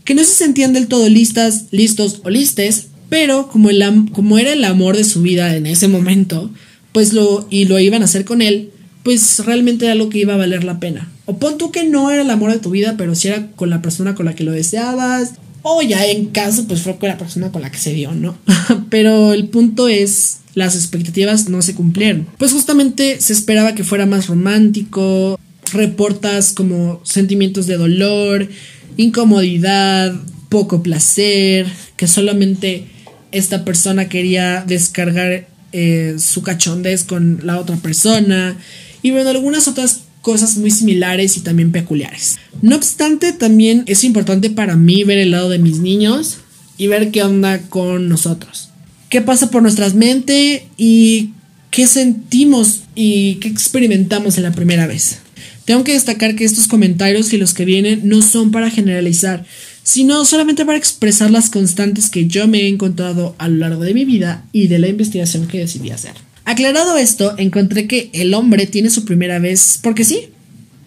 que 0.05 0.15
no 0.15 0.23
se 0.23 0.31
sentían 0.31 0.71
del 0.71 0.87
todo 0.87 1.09
listas, 1.09 1.65
listos 1.71 2.21
o 2.23 2.29
listes 2.29 2.87
pero 3.09 3.49
como, 3.49 3.69
el, 3.69 3.83
como 4.13 4.37
era 4.37 4.53
el 4.53 4.63
amor 4.63 4.95
de 4.95 5.03
su 5.03 5.21
vida 5.21 5.57
en 5.57 5.65
ese 5.65 5.89
momento, 5.89 6.49
pues 6.93 7.11
lo, 7.11 7.47
y 7.49 7.65
lo 7.65 7.77
iban 7.79 8.01
a 8.01 8.05
hacer 8.05 8.23
con 8.23 8.41
él, 8.41 8.71
pues 9.03 9.39
realmente 9.39 9.87
era 9.87 9.95
lo 9.95 10.07
que 10.07 10.19
iba 10.19 10.35
a 10.35 10.37
valer 10.37 10.63
la 10.63 10.79
pena. 10.79 11.11
O 11.25 11.37
pon 11.37 11.57
tú 11.57 11.69
que 11.69 11.83
no 11.83 12.11
era 12.11 12.21
el 12.21 12.29
amor 12.29 12.53
de 12.53 12.59
tu 12.59 12.69
vida, 12.69 12.95
pero 12.97 13.13
si 13.13 13.27
era 13.27 13.51
con 13.57 13.69
la 13.69 13.81
persona 13.81 14.15
con 14.15 14.25
la 14.25 14.35
que 14.35 14.45
lo 14.45 14.53
deseabas, 14.53 15.33
o 15.75 15.81
ya 15.81 16.05
en 16.05 16.27
caso, 16.27 16.67
pues 16.67 16.81
fue 16.81 16.97
con 16.97 17.09
la 17.09 17.17
persona 17.17 17.51
con 17.51 17.61
la 17.61 17.71
que 17.71 17.77
se 17.77 17.93
dio, 17.93 18.11
¿no? 18.11 18.37
pero 18.89 19.33
el 19.33 19.47
punto 19.49 19.87
es, 19.87 20.37
las 20.53 20.75
expectativas 20.75 21.49
no 21.49 21.61
se 21.61 21.75
cumplieron. 21.75 22.27
Pues 22.37 22.53
justamente 22.53 23.19
se 23.19 23.33
esperaba 23.33 23.75
que 23.75 23.83
fuera 23.83 24.05
más 24.05 24.27
romántico, 24.27 25.39
reportas 25.73 26.53
como 26.53 27.01
sentimientos 27.03 27.67
de 27.67 27.77
dolor, 27.77 28.49
incomodidad, 28.95 30.15
poco 30.49 30.81
placer, 30.81 31.67
que 31.97 32.07
solamente 32.07 32.87
esta 33.31 33.65
persona 33.65 34.07
quería 34.07 34.63
descargar 34.65 35.47
eh, 35.73 36.15
su 36.17 36.43
cachondez 36.43 37.03
con 37.03 37.41
la 37.43 37.59
otra 37.59 37.75
persona 37.75 38.57
y 39.01 39.11
bueno, 39.11 39.29
algunas 39.29 39.67
otras 39.67 40.06
cosas 40.27 40.57
muy 40.57 40.71
similares 40.71 41.37
y 41.37 41.39
también 41.39 41.71
peculiares. 41.71 42.37
No 42.61 42.75
obstante, 42.75 43.31
también 43.31 43.85
es 43.85 44.03
importante 44.03 44.49
para 44.49 44.75
mí 44.75 45.05
ver 45.05 45.19
el 45.19 45.31
lado 45.31 45.47
de 45.47 45.57
mis 45.57 45.79
niños 45.79 46.39
y 46.77 46.87
ver 46.87 47.11
qué 47.11 47.23
onda 47.23 47.61
con 47.69 48.09
nosotros. 48.09 48.67
¿Qué 49.07 49.21
pasa 49.21 49.49
por 49.49 49.61
nuestras 49.61 49.93
mentes 49.93 50.63
y 50.75 51.29
qué 51.71 51.87
sentimos 51.87 52.81
y 52.93 53.35
qué 53.35 53.47
experimentamos 53.47 54.35
en 54.35 54.43
la 54.43 54.51
primera 54.51 54.85
vez? 54.85 55.19
Tengo 55.63 55.85
que 55.85 55.93
destacar 55.93 56.35
que 56.35 56.43
estos 56.43 56.67
comentarios 56.67 57.31
y 57.31 57.37
los 57.37 57.53
que 57.53 57.63
vienen 57.63 58.01
no 58.03 58.21
son 58.21 58.51
para 58.51 58.69
generalizar, 58.69 59.45
sino 59.83 60.25
solamente 60.25 60.65
para 60.65 60.77
expresar 60.77 61.31
las 61.31 61.49
constantes 61.49 62.09
que 62.09 62.27
yo 62.27 62.49
me 62.49 62.63
he 62.63 62.67
encontrado 62.67 63.33
a 63.37 63.47
lo 63.47 63.55
largo 63.59 63.83
de 63.85 63.93
mi 63.93 64.03
vida 64.03 64.43
y 64.51 64.67
de 64.67 64.79
la 64.79 64.89
investigación 64.89 65.47
que 65.47 65.59
decidí 65.59 65.91
hacer. 65.91 66.26
Aclarado 66.47 66.95
esto, 66.95 67.35
encontré 67.37 67.87
que 67.87 68.09
el 68.13 68.33
hombre 68.33 68.67
tiene 68.67 68.89
su 68.89 69.03
primera 69.03 69.37
vez 69.37 69.79
porque 69.83 70.05
sí, 70.05 70.29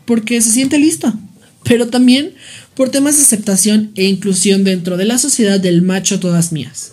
porque 0.06 0.40
se 0.40 0.52
siente 0.52 0.78
listo, 0.78 1.12
pero 1.64 1.88
también 1.88 2.32
por 2.74 2.88
temas 2.88 3.18
de 3.18 3.24
aceptación 3.24 3.92
e 3.94 4.04
inclusión 4.04 4.64
dentro 4.64 4.96
de 4.96 5.04
la 5.04 5.18
sociedad 5.18 5.60
del 5.60 5.82
macho 5.82 6.18
todas 6.18 6.50
mías. 6.50 6.92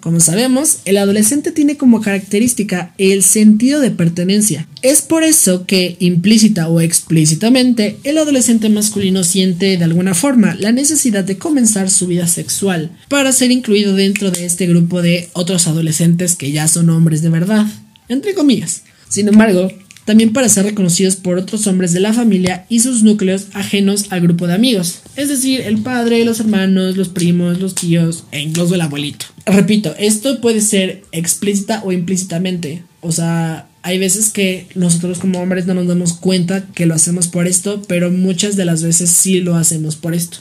Como 0.00 0.20
sabemos, 0.20 0.78
el 0.86 0.96
adolescente 0.96 1.52
tiene 1.52 1.76
como 1.76 2.00
característica 2.00 2.94
el 2.96 3.22
sentido 3.22 3.80
de 3.80 3.90
pertenencia. 3.90 4.66
Es 4.80 5.02
por 5.02 5.22
eso 5.22 5.66
que, 5.66 5.96
implícita 5.98 6.68
o 6.68 6.80
explícitamente, 6.80 7.98
el 8.02 8.16
adolescente 8.16 8.70
masculino 8.70 9.24
siente 9.24 9.76
de 9.76 9.84
alguna 9.84 10.14
forma 10.14 10.54
la 10.54 10.72
necesidad 10.72 11.24
de 11.24 11.36
comenzar 11.36 11.90
su 11.90 12.06
vida 12.06 12.26
sexual 12.28 12.92
para 13.08 13.32
ser 13.32 13.50
incluido 13.50 13.94
dentro 13.94 14.30
de 14.30 14.46
este 14.46 14.66
grupo 14.66 15.02
de 15.02 15.28
otros 15.34 15.66
adolescentes 15.66 16.34
que 16.34 16.50
ya 16.50 16.66
son 16.66 16.88
hombres 16.88 17.20
de 17.20 17.28
verdad, 17.28 17.66
entre 18.08 18.34
comillas. 18.34 18.82
Sin 19.08 19.28
embargo, 19.28 19.70
también 20.06 20.32
para 20.32 20.48
ser 20.48 20.64
reconocidos 20.64 21.16
por 21.16 21.36
otros 21.36 21.66
hombres 21.66 21.92
de 21.92 22.00
la 22.00 22.12
familia 22.12 22.64
y 22.68 22.78
sus 22.80 23.02
núcleos 23.02 23.48
ajenos 23.54 24.06
al 24.10 24.20
grupo 24.20 24.46
de 24.46 24.54
amigos, 24.54 25.00
es 25.16 25.28
decir, 25.28 25.62
el 25.62 25.78
padre, 25.78 26.24
los 26.24 26.38
hermanos, 26.38 26.96
los 26.96 27.08
primos, 27.08 27.60
los 27.60 27.74
tíos 27.74 28.24
e 28.30 28.40
incluso 28.40 28.76
el 28.76 28.82
abuelito. 28.82 29.26
Repito, 29.44 29.94
esto 29.98 30.40
puede 30.40 30.60
ser 30.60 31.02
explícita 31.10 31.82
o 31.84 31.90
implícitamente, 31.90 32.84
o 33.00 33.10
sea, 33.10 33.66
hay 33.82 33.98
veces 33.98 34.30
que 34.30 34.68
nosotros 34.74 35.18
como 35.18 35.40
hombres 35.40 35.66
no 35.66 35.74
nos 35.74 35.88
damos 35.88 36.14
cuenta 36.14 36.66
que 36.74 36.86
lo 36.86 36.94
hacemos 36.94 37.26
por 37.26 37.48
esto, 37.48 37.82
pero 37.86 38.10
muchas 38.10 38.56
de 38.56 38.64
las 38.64 38.82
veces 38.82 39.10
sí 39.10 39.40
lo 39.40 39.56
hacemos 39.56 39.96
por 39.96 40.14
esto. 40.14 40.38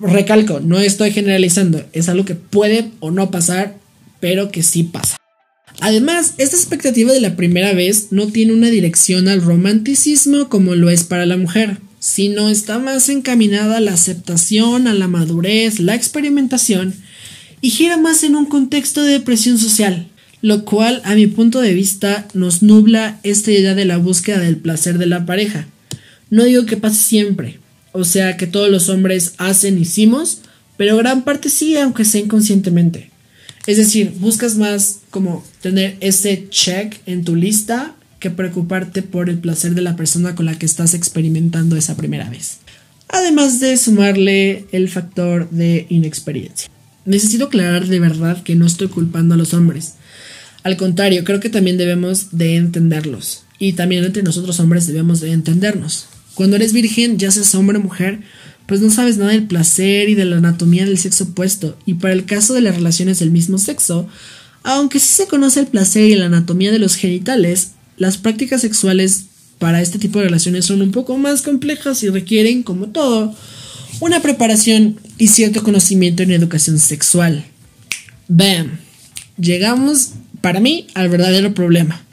Recalco, 0.00 0.60
no 0.60 0.78
estoy 0.78 1.10
generalizando, 1.10 1.84
es 1.92 2.08
algo 2.08 2.24
que 2.24 2.36
puede 2.36 2.90
o 3.00 3.10
no 3.10 3.32
pasar, 3.32 3.78
pero 4.20 4.50
que 4.52 4.62
sí 4.62 4.84
pasa. 4.84 5.17
Además, 5.80 6.34
esta 6.38 6.56
expectativa 6.56 7.12
de 7.12 7.20
la 7.20 7.36
primera 7.36 7.72
vez 7.72 8.08
no 8.10 8.26
tiene 8.26 8.52
una 8.52 8.68
dirección 8.68 9.28
al 9.28 9.42
romanticismo 9.42 10.48
como 10.48 10.74
lo 10.74 10.90
es 10.90 11.04
para 11.04 11.24
la 11.24 11.36
mujer, 11.36 11.78
sino 12.00 12.48
está 12.48 12.78
más 12.78 13.08
encaminada 13.08 13.76
a 13.76 13.80
la 13.80 13.92
aceptación, 13.92 14.88
a 14.88 14.94
la 14.94 15.08
madurez, 15.08 15.78
la 15.78 15.94
experimentación 15.94 16.94
y 17.60 17.70
gira 17.70 17.96
más 17.96 18.22
en 18.24 18.34
un 18.34 18.46
contexto 18.46 19.02
de 19.02 19.20
presión 19.20 19.58
social, 19.58 20.08
lo 20.42 20.64
cual 20.64 21.00
a 21.04 21.14
mi 21.14 21.26
punto 21.26 21.60
de 21.60 21.74
vista 21.74 22.26
nos 22.34 22.62
nubla 22.62 23.20
esta 23.22 23.52
idea 23.52 23.74
de 23.74 23.84
la 23.84 23.98
búsqueda 23.98 24.40
del 24.40 24.56
placer 24.56 24.98
de 24.98 25.06
la 25.06 25.26
pareja. 25.26 25.68
No 26.30 26.44
digo 26.44 26.66
que 26.66 26.76
pase 26.76 27.02
siempre, 27.02 27.58
o 27.92 28.04
sea 28.04 28.36
que 28.36 28.46
todos 28.46 28.70
los 28.70 28.88
hombres 28.88 29.34
hacen 29.38 29.78
hicimos, 29.78 30.40
pero 30.76 30.96
gran 30.96 31.22
parte 31.22 31.48
sí, 31.48 31.76
aunque 31.76 32.04
sea 32.04 32.20
inconscientemente. 32.20 33.10
Es 33.68 33.76
decir, 33.76 34.14
buscas 34.18 34.56
más 34.56 35.00
como 35.10 35.44
tener 35.60 35.98
ese 36.00 36.48
check 36.48 36.96
en 37.04 37.22
tu 37.22 37.36
lista 37.36 37.94
que 38.18 38.30
preocuparte 38.30 39.02
por 39.02 39.28
el 39.28 39.40
placer 39.40 39.74
de 39.74 39.82
la 39.82 39.94
persona 39.94 40.34
con 40.34 40.46
la 40.46 40.58
que 40.58 40.64
estás 40.64 40.94
experimentando 40.94 41.76
esa 41.76 41.94
primera 41.94 42.30
vez. 42.30 42.60
Además 43.10 43.60
de 43.60 43.76
sumarle 43.76 44.64
el 44.72 44.88
factor 44.88 45.50
de 45.50 45.84
inexperiencia. 45.90 46.70
Necesito 47.04 47.44
aclarar 47.44 47.86
de 47.86 48.00
verdad 48.00 48.42
que 48.42 48.54
no 48.54 48.64
estoy 48.64 48.88
culpando 48.88 49.34
a 49.34 49.36
los 49.36 49.52
hombres. 49.52 49.96
Al 50.62 50.78
contrario, 50.78 51.22
creo 51.24 51.40
que 51.40 51.50
también 51.50 51.76
debemos 51.76 52.38
de 52.38 52.56
entenderlos. 52.56 53.44
Y 53.58 53.74
también 53.74 54.02
entre 54.02 54.22
nosotros 54.22 54.60
hombres 54.60 54.86
debemos 54.86 55.20
de 55.20 55.32
entendernos. 55.32 56.06
Cuando 56.32 56.56
eres 56.56 56.72
virgen, 56.72 57.18
ya 57.18 57.30
seas 57.30 57.54
hombre 57.54 57.76
o 57.76 57.82
mujer, 57.82 58.20
pues 58.68 58.82
no 58.82 58.90
sabes 58.90 59.16
nada 59.16 59.30
del 59.30 59.46
placer 59.46 60.10
y 60.10 60.14
de 60.14 60.26
la 60.26 60.36
anatomía 60.36 60.84
del 60.84 60.98
sexo 60.98 61.24
opuesto, 61.24 61.78
y 61.86 61.94
para 61.94 62.12
el 62.12 62.26
caso 62.26 62.52
de 62.52 62.60
las 62.60 62.76
relaciones 62.76 63.18
del 63.18 63.30
mismo 63.30 63.56
sexo, 63.56 64.06
aunque 64.62 65.00
sí 65.00 65.08
se 65.08 65.26
conoce 65.26 65.60
el 65.60 65.68
placer 65.68 66.04
y 66.04 66.14
la 66.14 66.26
anatomía 66.26 66.70
de 66.70 66.78
los 66.78 66.94
genitales, 66.94 67.70
las 67.96 68.18
prácticas 68.18 68.60
sexuales 68.60 69.24
para 69.58 69.80
este 69.80 69.98
tipo 69.98 70.18
de 70.18 70.26
relaciones 70.26 70.66
son 70.66 70.82
un 70.82 70.92
poco 70.92 71.16
más 71.16 71.40
complejas 71.40 72.02
y 72.02 72.10
requieren, 72.10 72.62
como 72.62 72.88
todo, 72.88 73.34
una 74.00 74.20
preparación 74.20 75.00
y 75.16 75.28
cierto 75.28 75.62
conocimiento 75.62 76.22
en 76.22 76.30
educación 76.30 76.78
sexual. 76.78 77.46
Bam. 78.28 78.78
Llegamos, 79.40 80.10
para 80.42 80.60
mí, 80.60 80.88
al 80.92 81.08
verdadero 81.08 81.54
problema. 81.54 82.04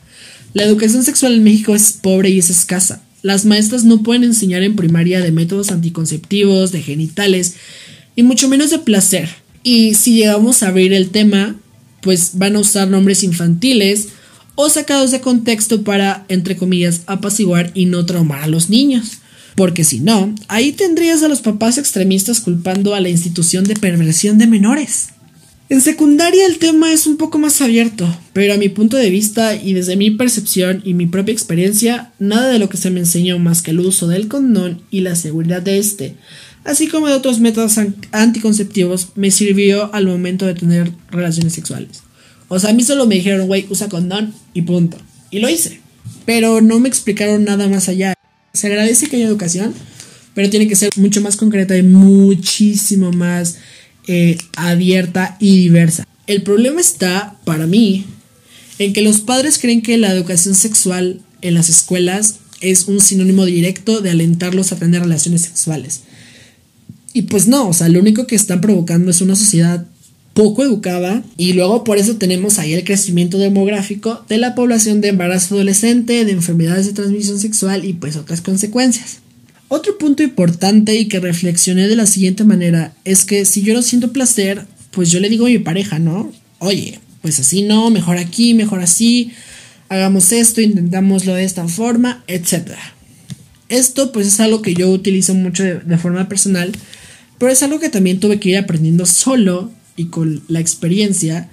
La 0.53 0.63
educación 0.63 1.03
sexual 1.03 1.33
en 1.33 1.43
México 1.43 1.75
es 1.75 1.91
pobre 1.91 2.29
y 2.29 2.39
es 2.39 2.49
escasa. 2.49 3.04
Las 3.25 3.43
maestras 3.43 3.85
no 3.85 4.03
pueden 4.03 4.23
enseñar 4.23 4.61
en 4.61 4.75
primaria 4.75 5.19
de 5.19 5.31
métodos 5.31 5.71
anticonceptivos, 5.71 6.71
de 6.71 6.83
genitales, 6.83 7.55
y 8.15 8.21
mucho 8.21 8.47
menos 8.47 8.69
de 8.69 8.77
placer. 8.77 9.27
Y 9.63 9.95
si 9.95 10.13
llegamos 10.13 10.61
a 10.61 10.67
abrir 10.67 10.93
el 10.93 11.09
tema, 11.09 11.55
pues 12.01 12.33
van 12.35 12.55
a 12.55 12.59
usar 12.59 12.87
nombres 12.87 13.23
infantiles 13.23 14.09
o 14.53 14.69
sacados 14.69 15.09
de 15.09 15.21
contexto 15.21 15.83
para, 15.83 16.23
entre 16.29 16.55
comillas, 16.55 17.01
apaciguar 17.07 17.71
y 17.73 17.87
no 17.87 18.05
traumar 18.05 18.43
a 18.43 18.47
los 18.47 18.69
niños. 18.69 19.13
Porque 19.55 19.85
si 19.85 20.01
no, 20.01 20.35
ahí 20.47 20.71
tendrías 20.71 21.23
a 21.23 21.27
los 21.27 21.41
papás 21.41 21.79
extremistas 21.79 22.41
culpando 22.41 22.93
a 22.93 22.99
la 22.99 23.09
institución 23.09 23.63
de 23.63 23.73
perversión 23.73 24.37
de 24.37 24.45
menores. 24.45 25.14
En 25.67 25.81
secundaria 25.81 26.45
el 26.45 26.59
tema 26.59 26.93
es 26.93 27.07
un 27.07 27.17
poco 27.17 27.39
más 27.39 27.59
abierto, 27.59 28.07
pero 28.33 28.53
a 28.53 28.57
mi 28.57 28.69
punto 28.69 28.97
de 28.97 29.09
vista 29.09 29.55
y 29.55 29.73
desde 29.73 29.95
mi 29.95 30.11
percepción 30.11 30.83
y 30.85 30.93
mi 30.93 31.07
propia 31.07 31.33
experiencia, 31.33 32.13
nada 32.19 32.49
de 32.49 32.59
lo 32.59 32.69
que 32.69 32.77
se 32.77 32.91
me 32.91 32.99
enseñó 32.99 33.39
más 33.39 33.63
que 33.63 33.71
el 33.71 33.79
uso 33.79 34.07
del 34.07 34.27
condón 34.27 34.83
y 34.91 35.01
la 35.01 35.15
seguridad 35.15 35.63
de 35.63 35.79
este, 35.79 36.17
así 36.65 36.87
como 36.87 37.07
de 37.07 37.13
otros 37.13 37.39
métodos 37.39 37.79
anticonceptivos, 38.11 39.09
me 39.15 39.31
sirvió 39.31 39.91
al 39.91 40.05
momento 40.05 40.45
de 40.45 40.53
tener 40.53 40.91
relaciones 41.09 41.53
sexuales. 41.53 42.03
O 42.47 42.59
sea, 42.59 42.69
a 42.69 42.73
mí 42.73 42.83
solo 42.83 43.07
me 43.07 43.15
dijeron, 43.15 43.47
güey, 43.47 43.65
usa 43.71 43.89
condón 43.89 44.35
y 44.53 44.61
punto. 44.61 44.97
Y 45.31 45.39
lo 45.39 45.49
hice. 45.49 45.79
Pero 46.25 46.61
no 46.61 46.79
me 46.79 46.89
explicaron 46.89 47.43
nada 47.43 47.67
más 47.67 47.89
allá. 47.89 48.13
Se 48.53 48.67
agradece 48.67 49.07
que 49.07 49.15
haya 49.15 49.25
educación, 49.25 49.73
pero 50.35 50.47
tiene 50.51 50.67
que 50.67 50.75
ser 50.75 50.91
mucho 50.95 51.21
más 51.21 51.37
concreta 51.37 51.75
y 51.75 51.81
muchísimo 51.81 53.11
más 53.11 53.57
eh, 54.07 54.37
abierta 54.55 55.37
y 55.39 55.57
diversa. 55.57 56.07
El 56.27 56.41
problema 56.41 56.81
está, 56.81 57.35
para 57.43 57.67
mí, 57.67 58.05
en 58.79 58.93
que 58.93 59.01
los 59.01 59.21
padres 59.21 59.57
creen 59.59 59.81
que 59.81 59.97
la 59.97 60.11
educación 60.11 60.55
sexual 60.55 61.21
en 61.41 61.53
las 61.53 61.69
escuelas 61.69 62.37
es 62.61 62.87
un 62.87 62.99
sinónimo 62.99 63.45
directo 63.45 64.01
de 64.01 64.09
alentarlos 64.09 64.71
a 64.71 64.77
tener 64.77 65.01
relaciones 65.01 65.41
sexuales. 65.41 66.01
Y 67.13 67.23
pues 67.23 67.47
no, 67.47 67.69
o 67.69 67.73
sea, 67.73 67.89
lo 67.89 67.99
único 67.99 68.27
que 68.27 68.35
están 68.35 68.61
provocando 68.61 69.11
es 69.11 69.21
una 69.21 69.35
sociedad 69.35 69.85
poco 70.33 70.63
educada 70.63 71.23
y 71.37 71.53
luego 71.53 71.85
por 71.85 71.97
eso 71.97 72.17
tenemos 72.17 72.59
ahí 72.59 72.73
el 72.73 72.83
crecimiento 72.83 73.37
demográfico 73.37 74.25
de 74.27 74.37
la 74.37 74.53
población 74.53 74.99
de 74.99 75.07
embarazo 75.07 75.55
adolescente, 75.55 76.25
de 76.25 76.31
enfermedades 76.33 76.87
de 76.87 76.93
transmisión 76.93 77.39
sexual 77.39 77.85
y 77.85 77.93
pues 77.93 78.17
otras 78.17 78.41
consecuencias. 78.41 79.19
Otro 79.67 79.97
punto 79.97 80.21
importante 80.21 80.95
y 80.95 81.07
que 81.07 81.19
reflexioné 81.19 81.87
de 81.87 81.95
la 81.95 82.05
siguiente 82.05 82.43
manera 82.43 82.93
es 83.03 83.25
que 83.25 83.45
si 83.45 83.63
yo 83.63 83.73
no 83.73 83.81
siento 83.81 84.13
placer, 84.13 84.65
pues 84.91 85.09
yo 85.09 85.19
le 85.19 85.29
digo 85.29 85.47
a 85.47 85.49
mi 85.49 85.59
pareja, 85.59 85.97
¿no? 85.97 86.31
Oye, 86.59 86.99
pues 87.21 87.39
así 87.39 87.63
no, 87.63 87.89
mejor 87.89 88.17
aquí, 88.17 88.53
mejor 88.53 88.81
así, 88.81 89.31
hagamos 89.89 90.31
esto, 90.31 90.61
intentámoslo 90.61 91.33
de 91.33 91.43
esta 91.43 91.67
forma, 91.67 92.23
etc. 92.27 92.73
Esto 93.67 94.11
pues 94.11 94.27
es 94.27 94.39
algo 94.39 94.61
que 94.61 94.75
yo 94.75 94.89
utilizo 94.91 95.33
mucho 95.33 95.63
de, 95.63 95.79
de 95.79 95.97
forma 95.97 96.29
personal, 96.29 96.71
pero 97.39 97.51
es 97.51 97.63
algo 97.63 97.79
que 97.79 97.89
también 97.89 98.19
tuve 98.19 98.39
que 98.39 98.49
ir 98.49 98.57
aprendiendo 98.57 99.07
solo 99.07 99.71
y 99.97 100.05
con 100.05 100.43
la 100.47 100.59
experiencia 100.59 101.49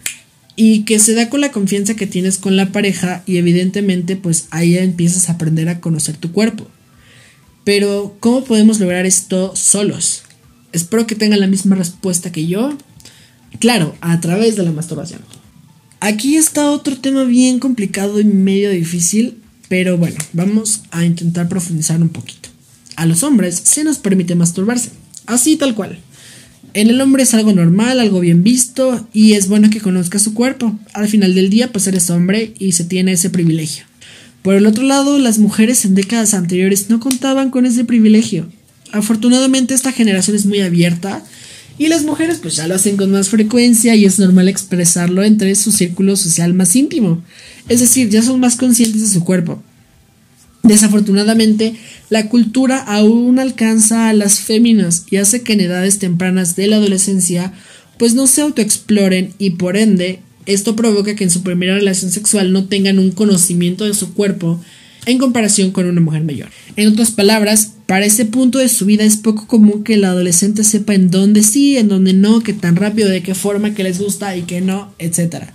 y 0.54 0.84
que 0.84 0.98
se 0.98 1.14
da 1.14 1.30
con 1.30 1.40
la 1.40 1.50
confianza 1.50 1.94
que 1.94 2.06
tienes 2.06 2.36
con 2.36 2.56
la 2.56 2.72
pareja 2.72 3.22
y 3.26 3.38
evidentemente 3.38 4.16
pues 4.16 4.48
ahí 4.50 4.76
empiezas 4.76 5.28
a 5.28 5.32
aprender 5.32 5.70
a 5.70 5.80
conocer 5.80 6.18
tu 6.18 6.32
cuerpo. 6.32 6.68
Pero, 7.64 8.16
¿cómo 8.20 8.44
podemos 8.44 8.80
lograr 8.80 9.06
esto 9.06 9.54
solos? 9.54 10.22
Espero 10.72 11.06
que 11.06 11.14
tengan 11.14 11.40
la 11.40 11.46
misma 11.46 11.76
respuesta 11.76 12.32
que 12.32 12.46
yo. 12.46 12.76
Claro, 13.60 13.94
a 14.00 14.20
través 14.20 14.56
de 14.56 14.64
la 14.64 14.72
masturbación. 14.72 15.20
Aquí 16.00 16.36
está 16.36 16.70
otro 16.72 16.96
tema 16.96 17.22
bien 17.22 17.60
complicado 17.60 18.18
y 18.18 18.24
medio 18.24 18.70
difícil, 18.70 19.38
pero 19.68 19.96
bueno, 19.96 20.16
vamos 20.32 20.82
a 20.90 21.04
intentar 21.04 21.48
profundizar 21.48 22.02
un 22.02 22.08
poquito. 22.08 22.48
A 22.96 23.06
los 23.06 23.22
hombres 23.22 23.60
se 23.62 23.84
nos 23.84 23.98
permite 23.98 24.34
masturbarse, 24.34 24.90
así 25.26 25.56
tal 25.56 25.76
cual. 25.76 26.00
En 26.74 26.88
el 26.88 27.00
hombre 27.00 27.22
es 27.22 27.34
algo 27.34 27.52
normal, 27.52 28.00
algo 28.00 28.18
bien 28.18 28.42
visto 28.42 29.06
y 29.12 29.34
es 29.34 29.46
bueno 29.46 29.70
que 29.70 29.80
conozca 29.80 30.18
su 30.18 30.34
cuerpo. 30.34 30.76
Al 30.94 31.06
final 31.06 31.34
del 31.34 31.50
día, 31.50 31.70
pues 31.70 31.86
eres 31.86 32.10
hombre 32.10 32.54
y 32.58 32.72
se 32.72 32.84
tiene 32.84 33.12
ese 33.12 33.30
privilegio. 33.30 33.84
Por 34.42 34.54
el 34.56 34.66
otro 34.66 34.82
lado, 34.82 35.18
las 35.18 35.38
mujeres 35.38 35.84
en 35.84 35.94
décadas 35.94 36.34
anteriores 36.34 36.90
no 36.90 36.98
contaban 36.98 37.50
con 37.50 37.64
ese 37.64 37.84
privilegio. 37.84 38.48
Afortunadamente 38.90 39.72
esta 39.72 39.92
generación 39.92 40.36
es 40.36 40.46
muy 40.46 40.60
abierta 40.60 41.24
y 41.78 41.88
las 41.88 42.02
mujeres 42.02 42.38
pues 42.42 42.56
ya 42.56 42.66
lo 42.68 42.74
hacen 42.74 42.96
con 42.96 43.10
más 43.10 43.28
frecuencia 43.28 43.94
y 43.94 44.04
es 44.04 44.18
normal 44.18 44.48
expresarlo 44.48 45.22
entre 45.22 45.54
su 45.54 45.72
círculo 45.72 46.16
social 46.16 46.54
más 46.54 46.76
íntimo. 46.76 47.22
Es 47.68 47.80
decir, 47.80 48.08
ya 48.10 48.22
son 48.22 48.40
más 48.40 48.56
conscientes 48.56 49.00
de 49.00 49.08
su 49.08 49.24
cuerpo. 49.24 49.62
Desafortunadamente, 50.62 51.74
la 52.10 52.28
cultura 52.28 52.78
aún 52.78 53.38
alcanza 53.38 54.08
a 54.08 54.12
las 54.12 54.40
féminas 54.40 55.06
y 55.10 55.16
hace 55.16 55.42
que 55.42 55.54
en 55.54 55.60
edades 55.60 55.98
tempranas 55.98 56.54
de 56.54 56.66
la 56.66 56.76
adolescencia 56.76 57.52
pues 57.98 58.14
no 58.14 58.26
se 58.26 58.42
autoexploren 58.42 59.32
y 59.38 59.50
por 59.50 59.76
ende 59.76 60.20
Esto 60.46 60.76
provoca 60.76 61.14
que 61.14 61.24
en 61.24 61.30
su 61.30 61.42
primera 61.42 61.74
relación 61.74 62.10
sexual 62.10 62.52
no 62.52 62.64
tengan 62.64 62.98
un 62.98 63.12
conocimiento 63.12 63.84
de 63.84 63.94
su 63.94 64.14
cuerpo 64.14 64.60
en 65.06 65.18
comparación 65.18 65.72
con 65.72 65.86
una 65.86 66.00
mujer 66.00 66.22
mayor. 66.22 66.48
En 66.76 66.88
otras 66.88 67.10
palabras, 67.10 67.72
para 67.86 68.06
este 68.06 68.24
punto 68.24 68.58
de 68.58 68.68
su 68.68 68.86
vida 68.86 69.04
es 69.04 69.16
poco 69.16 69.46
común 69.46 69.84
que 69.84 69.94
el 69.94 70.04
adolescente 70.04 70.64
sepa 70.64 70.94
en 70.94 71.10
dónde 71.10 71.42
sí, 71.42 71.76
en 71.76 71.88
dónde 71.88 72.12
no, 72.12 72.40
qué 72.40 72.52
tan 72.52 72.76
rápido, 72.76 73.08
de 73.08 73.22
qué 73.22 73.34
forma, 73.34 73.74
que 73.74 73.82
les 73.82 73.98
gusta 73.98 74.36
y 74.36 74.42
qué 74.42 74.60
no, 74.60 74.94
etc. 74.98 75.46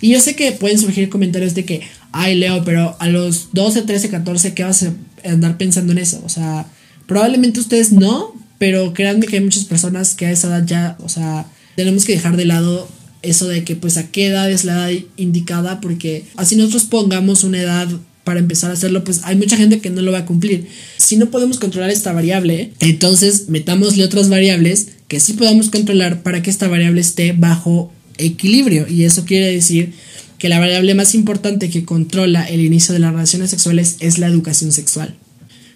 Y 0.00 0.10
yo 0.10 0.20
sé 0.20 0.36
que 0.36 0.52
pueden 0.52 0.78
surgir 0.78 1.08
comentarios 1.08 1.54
de 1.54 1.64
que, 1.64 1.82
ay 2.12 2.34
Leo, 2.34 2.62
pero 2.64 2.96
a 2.98 3.08
los 3.08 3.48
12, 3.52 3.82
13, 3.82 4.10
14, 4.10 4.54
¿qué 4.54 4.64
vas 4.64 4.82
a 4.82 4.94
andar 5.24 5.56
pensando 5.56 5.92
en 5.92 5.98
eso? 5.98 6.22
O 6.24 6.28
sea, 6.28 6.66
probablemente 7.06 7.60
ustedes 7.60 7.92
no, 7.92 8.34
pero 8.58 8.92
créanme 8.92 9.26
que 9.26 9.36
hay 9.36 9.42
muchas 9.42 9.64
personas 9.64 10.14
que 10.14 10.26
a 10.26 10.30
esa 10.30 10.48
edad 10.48 10.66
ya, 10.66 10.96
o 11.00 11.08
sea, 11.08 11.46
tenemos 11.76 12.04
que 12.04 12.12
dejar 12.12 12.36
de 12.36 12.44
lado 12.44 12.88
eso 13.22 13.48
de 13.48 13.64
que 13.64 13.76
pues 13.76 13.96
a 13.96 14.10
qué 14.10 14.26
edad 14.26 14.50
es 14.50 14.64
la 14.64 14.90
edad 14.90 15.02
indicada, 15.16 15.80
porque 15.80 16.24
así 16.36 16.56
nosotros 16.56 16.84
pongamos 16.84 17.44
una 17.44 17.60
edad 17.60 17.88
para 18.24 18.40
empezar 18.40 18.70
a 18.70 18.74
hacerlo, 18.74 19.02
pues 19.02 19.20
hay 19.24 19.36
mucha 19.36 19.56
gente 19.56 19.80
que 19.80 19.90
no 19.90 20.02
lo 20.02 20.12
va 20.12 20.18
a 20.18 20.26
cumplir. 20.26 20.66
Si 20.98 21.16
no 21.16 21.30
podemos 21.30 21.58
controlar 21.58 21.90
esta 21.90 22.12
variable, 22.12 22.72
entonces 22.80 23.48
metámosle 23.48 24.04
otras 24.04 24.28
variables 24.28 24.88
que 25.08 25.20
sí 25.20 25.32
podamos 25.32 25.70
controlar 25.70 26.22
para 26.22 26.42
que 26.42 26.50
esta 26.50 26.68
variable 26.68 27.00
esté 27.00 27.32
bajo 27.32 27.92
equilibrio. 28.18 28.86
Y 28.88 29.04
eso 29.04 29.24
quiere 29.24 29.52
decir 29.52 29.92
que 30.38 30.48
la 30.48 30.60
variable 30.60 30.94
más 30.94 31.14
importante 31.14 31.70
que 31.70 31.84
controla 31.84 32.44
el 32.44 32.60
inicio 32.60 32.92
de 32.92 33.00
las 33.00 33.12
relaciones 33.12 33.50
sexuales 33.50 33.96
es 34.00 34.18
la 34.18 34.28
educación 34.28 34.70
sexual. 34.70 35.16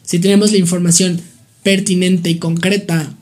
Si 0.04 0.18
tenemos 0.18 0.52
la 0.52 0.58
información 0.58 1.20
pertinente 1.62 2.30
y 2.30 2.36
concreta, 2.36 3.14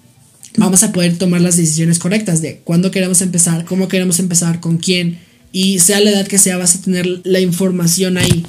vamos 0.56 0.82
a 0.82 0.92
poder 0.92 1.16
tomar 1.16 1.40
las 1.40 1.56
decisiones 1.56 1.99
correctas 1.99 2.42
de 2.42 2.61
cuándo 2.64 2.90
queremos 2.90 3.23
empezar, 3.23 3.64
cómo 3.64 3.88
queremos 3.88 4.18
empezar, 4.18 4.61
con 4.61 4.78
quién, 4.78 5.18
y 5.52 5.78
sea 5.78 6.00
la 6.00 6.11
edad 6.11 6.26
que 6.26 6.38
sea, 6.38 6.56
vas 6.56 6.75
a 6.75 6.82
tener 6.82 7.21
la 7.25 7.40
información 7.40 8.16
ahí. 8.18 8.44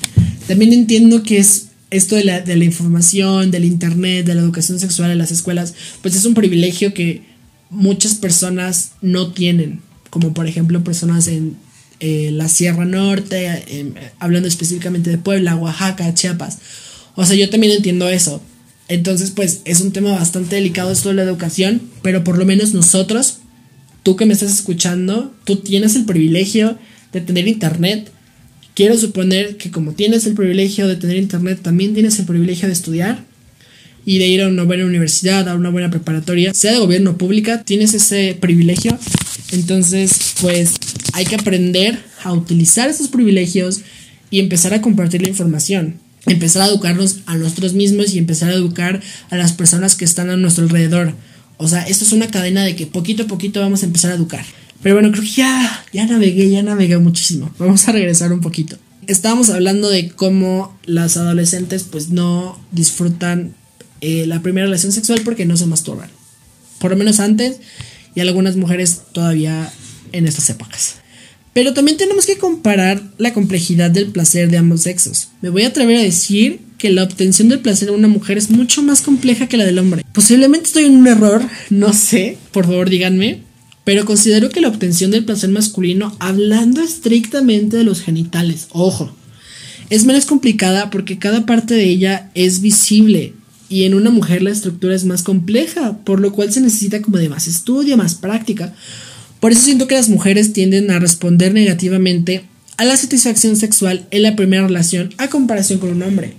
También 0.48 0.74
entiendo 0.74 1.24
que 1.24 1.38
es 1.38 1.68
esto 1.90 2.16
de 2.16 2.24
la, 2.24 2.42
de 2.42 2.56
la 2.56 2.66
información, 2.66 3.52
del 3.52 3.66
internet, 3.66 4.26
de 4.26 4.36
la 4.36 4.42
educación 4.42 4.80
sexual 4.80 5.12
en 5.12 5.18
las 5.18 5.32
escuelas, 5.32 5.74
pues 6.02 6.16
es 6.16 6.26
un 6.26 6.34
privilegio 6.34 6.94
que 6.94 7.22
muchas 7.70 8.16
personas 8.16 8.92
no 9.02 9.32
tienen, 9.32 9.82
como 10.10 10.34
por 10.34 10.48
ejemplo 10.48 10.84
personas 10.84 11.28
en 11.28 11.56
eh, 12.00 12.32
la 12.32 12.50
Sierra 12.50 12.86
Norte, 12.86 13.64
em, 13.68 13.94
hablando 14.20 14.48
específicamente 14.48 15.10
de 15.10 15.18
Puebla, 15.18 15.56
Oaxaca, 15.56 16.14
Chiapas. 16.14 16.58
O 17.16 17.26
sea, 17.26 17.36
yo 17.36 17.50
también 17.50 17.74
entiendo 17.74 18.10
eso. 18.10 18.42
Entonces, 18.88 19.32
pues 19.32 19.62
es 19.66 19.82
un 19.82 19.92
tema 19.92 20.12
bastante 20.12 20.56
delicado 20.56 20.92
esto 20.92 21.10
de 21.10 21.16
la 21.16 21.24
educación, 21.24 21.82
pero 22.02 22.24
por 22.24 22.38
lo 22.38 22.46
menos 22.46 22.74
nosotros, 22.74 23.40
tú 24.04 24.16
que 24.16 24.26
me 24.26 24.34
estás 24.34 24.54
escuchando, 24.54 25.34
tú 25.46 25.58
tienes 25.58 25.96
el 25.96 26.06
privilegio 26.06 26.78
de 27.12 27.22
tener 27.22 27.48
internet, 27.48 28.12
Quiero 28.76 28.98
suponer 28.98 29.58
que 29.58 29.70
como 29.70 29.94
tienes 29.94 30.26
el 30.26 30.34
privilegio 30.34 30.88
de 30.88 30.96
tener 30.96 31.18
internet, 31.18 31.60
también 31.62 31.94
tienes 31.94 32.18
el 32.18 32.26
privilegio 32.26 32.68
de 32.68 32.74
estudiar 32.74 33.24
y 34.04 34.18
de 34.18 34.28
ir 34.28 34.42
a 34.42 34.48
una 34.48 34.64
buena 34.64 34.86
universidad, 34.86 35.48
a 35.48 35.56
una 35.56 35.70
buena 35.70 35.92
preparatoria, 35.92 36.54
sea 36.56 36.74
de 36.74 36.80
gobierno 36.80 37.16
pública, 37.16 37.64
tienes 37.64 37.94
ese 37.94 38.36
privilegio. 38.40 38.98
Entonces, 39.52 40.34
pues 40.42 40.74
hay 41.14 41.26
que 41.26 41.36
aprender 41.36 42.00
a 42.24 42.34
utilizar 42.34 42.90
esos 42.90 43.10
privilegios 43.10 43.82
y 44.32 44.40
empezar 44.40 44.74
a 44.74 44.82
compartir 44.82 45.22
la 45.22 45.30
información. 45.30 46.00
Empezar 46.26 46.62
a 46.62 46.68
educarnos 46.68 47.18
a 47.26 47.36
nosotros 47.36 47.74
mismos 47.74 48.14
y 48.14 48.18
empezar 48.18 48.50
a 48.50 48.54
educar 48.54 49.02
a 49.30 49.38
las 49.38 49.52
personas 49.54 49.96
que 49.96 50.06
están 50.06 50.30
a 50.30 50.38
nuestro 50.38 50.64
alrededor. 50.64 51.14
O 51.58 51.68
sea, 51.68 51.84
esto 51.84 52.06
es 52.06 52.12
una 52.12 52.28
cadena 52.28 52.64
de 52.64 52.76
que 52.76 52.88
poquito 52.88 53.24
a 53.24 53.28
poquito 53.28 53.60
vamos 53.60 53.84
a 53.84 53.86
empezar 53.86 54.12
a 54.12 54.16
educar. 54.16 54.46
Pero 54.82 54.96
bueno, 54.96 55.12
creo 55.12 55.24
que 55.24 55.30
ya, 55.30 55.86
ya 55.94 56.06
navegué, 56.06 56.50
ya 56.50 56.64
navegué 56.64 56.98
muchísimo. 56.98 57.52
Vamos 57.58 57.88
a 57.88 57.92
regresar 57.92 58.34
un 58.34 58.42
poquito. 58.42 58.78
Estábamos 59.08 59.50
hablando 59.50 59.90
de 59.90 60.10
cómo 60.10 60.78
las 60.86 61.18
adolescentes 61.18 61.84
pues 61.84 62.10
no 62.10 62.60
disfrutan 62.72 63.54
eh, 64.02 64.26
la 64.28 64.42
primera 64.42 64.66
relación 64.66 64.92
sexual 64.92 65.22
porque 65.24 65.46
no 65.46 65.58
se 65.58 65.66
masturban. 65.66 66.10
Por 66.80 66.92
lo 66.92 66.98
menos 66.98 67.20
antes 67.20 67.58
y 68.16 68.22
algunas 68.22 68.56
mujeres 68.56 69.02
todavía 69.12 69.72
en 70.12 70.28
estas 70.28 70.50
épocas. 70.50 70.96
Pero 71.54 71.74
también 71.74 71.98
tenemos 71.98 72.26
que 72.26 72.38
comparar 72.38 73.02
la 73.18 73.34
complejidad 73.34 73.92
del 73.92 74.08
placer 74.08 74.50
de 74.50 74.58
ambos 74.58 74.82
sexos. 74.82 75.30
Me 75.42 75.50
voy 75.50 75.64
a 75.64 75.68
atrever 75.68 75.98
a 75.98 76.02
decir 76.02 76.60
que 76.78 76.90
la 76.90 77.04
obtención 77.04 77.48
del 77.48 77.60
placer 77.60 77.90
de 77.90 77.96
una 77.96 78.08
mujer 78.08 78.38
es 78.38 78.50
mucho 78.50 78.82
más 78.82 79.02
compleja 79.02 79.48
que 79.48 79.58
la 79.58 79.66
del 79.66 79.80
hombre. 79.80 80.04
Posiblemente 80.14 80.68
estoy 80.68 80.86
en 80.86 80.98
un 80.98 81.08
error, 81.08 81.42
no 81.70 81.94
sé, 81.94 82.38
por 82.52 82.66
favor 82.66 82.90
díganme, 82.90 83.42
pero 83.84 84.06
considero 84.06 84.50
que 84.50 84.62
la 84.62 84.70
obtención 84.70 85.12
del 85.12 85.26
placer 85.26 85.50
masculino, 85.50 86.16
hablando 86.20 86.82
estrictamente 86.82 87.78
de 87.78 87.84
los 87.84 88.02
genitales, 88.02 88.68
ojo, 88.72 89.16
es 89.90 90.06
menos 90.06 90.26
complicada 90.26 90.90
porque 90.90 91.20
cada 91.20 91.46
parte 91.46 91.74
de 91.74 91.86
ella 91.86 92.32
es 92.34 92.62
visible 92.62 93.34
y 93.70 93.84
en 93.84 93.94
una 93.94 94.10
mujer 94.10 94.42
la 94.42 94.52
estructura 94.52 94.96
es 94.96 95.06
más 95.06 95.24
compleja, 95.24 95.98
por 96.04 96.20
lo 96.20 96.32
cual 96.32 96.52
se 96.52 96.62
necesita 96.62 97.02
como 97.02 97.18
de 97.18 97.30
más 97.30 97.48
estudio, 97.48 97.98
más 97.98 98.16
práctica. 98.16 98.74
Por 99.44 99.52
eso 99.52 99.64
siento 99.64 99.90
que 99.90 99.96
las 99.96 100.08
mujeres 100.08 100.54
tienden 100.54 100.90
a 100.90 101.00
responder 101.00 101.54
negativamente 101.54 102.46
a 102.78 102.86
la 102.86 102.96
satisfacción 102.96 103.58
sexual 103.58 104.08
en 104.10 104.22
la 104.22 104.38
primera 104.38 104.66
relación 104.66 105.14
a 105.18 105.28
comparación 105.28 105.80
con 105.80 105.90
un 105.90 106.02
hombre. 106.02 106.36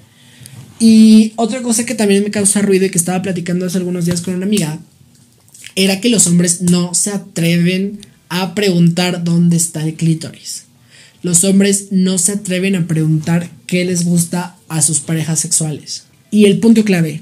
Y 0.81 1.35
otra 1.37 1.61
cosa 1.61 1.85
que 1.85 1.95
también 1.95 2.25
me 2.25 2.31
causa 2.31 2.62
ruido 2.62 2.87
y 2.87 2.88
que 2.88 2.97
estaba 2.97 3.21
platicando 3.21 3.67
hace 3.67 3.77
algunos 3.77 4.07
días 4.07 4.23
con 4.23 4.35
una 4.35 4.47
amiga 4.47 4.79
era 5.77 6.01
que 6.01 6.09
los 6.09 6.27
hombres 6.27 6.62
no 6.62 6.95
se 6.95 7.11
atreven 7.11 7.99
a 8.31 8.55
preguntar 8.55 9.23
dónde 9.23 9.59
está 9.59 9.85
el 9.85 9.97
clítoris. 9.97 10.64
Los 11.21 11.45
hombres 11.45 11.88
no 11.90 12.17
se 12.17 12.33
atreven 12.33 12.75
a 12.75 12.87
preguntar 12.87 13.51
qué 13.67 13.85
les 13.85 14.07
gusta 14.07 14.57
a 14.71 14.81
sus 14.81 15.01
parejas 15.01 15.40
sexuales. 15.40 16.05
Y 16.31 16.47
el 16.47 16.59
punto 16.59 16.85
clave, 16.85 17.21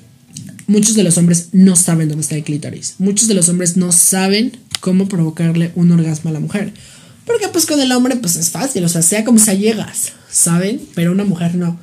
muchos 0.68 0.94
de 0.94 1.02
los 1.02 1.18
hombres 1.18 1.48
no 1.50 1.74
saben 1.74 2.08
dónde 2.08 2.22
está 2.22 2.36
el 2.36 2.44
clítoris. 2.44 2.94
Muchos 2.98 3.26
de 3.26 3.34
los 3.34 3.48
hombres 3.48 3.76
no 3.76 3.90
saben 3.90 4.52
cómo 4.82 5.08
provocarle 5.08 5.70
un 5.76 5.92
orgasmo 5.92 6.28
a 6.28 6.32
la 6.34 6.40
mujer. 6.40 6.74
Porque 7.24 7.48
pues 7.48 7.66
con 7.66 7.80
el 7.80 7.92
hombre 7.92 8.16
pues 8.16 8.36
es 8.36 8.50
fácil, 8.50 8.84
o 8.84 8.88
sea, 8.88 9.00
sea 9.00 9.24
como 9.24 9.38
sea 9.38 9.54
llegas, 9.54 10.12
¿saben? 10.28 10.82
Pero 10.94 11.12
una 11.12 11.24
mujer 11.24 11.54
no. 11.54 11.78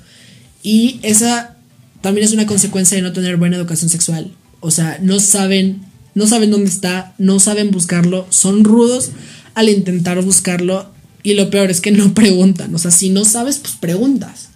Y 0.62 1.00
esa 1.02 1.56
también 2.02 2.28
es 2.28 2.34
una 2.34 2.46
consecuencia 2.46 2.98
de 2.98 3.02
no 3.02 3.14
tener 3.14 3.38
buena 3.38 3.56
educación 3.56 3.90
sexual. 3.90 4.32
O 4.60 4.70
sea, 4.70 5.00
no 5.02 5.20
saben 5.22 5.82
no 6.14 6.28
saben 6.28 6.52
dónde 6.52 6.70
está, 6.70 7.14
no 7.18 7.40
saben 7.40 7.72
buscarlo, 7.72 8.28
son 8.30 8.66
rudos 8.66 9.12
al 9.54 9.70
intentar 9.70 10.22
buscarlo 10.22 10.92
y 11.24 11.34
lo 11.36 11.50
peor 11.50 11.72
es 11.72 11.80
que 11.80 11.92
no 11.92 12.14
preguntan, 12.14 12.76
o 12.76 12.78
sea, 12.78 12.92
si 12.92 13.10
no 13.10 13.24
sabes, 13.24 13.60
pues 13.60 13.76
preguntas. 13.76 14.50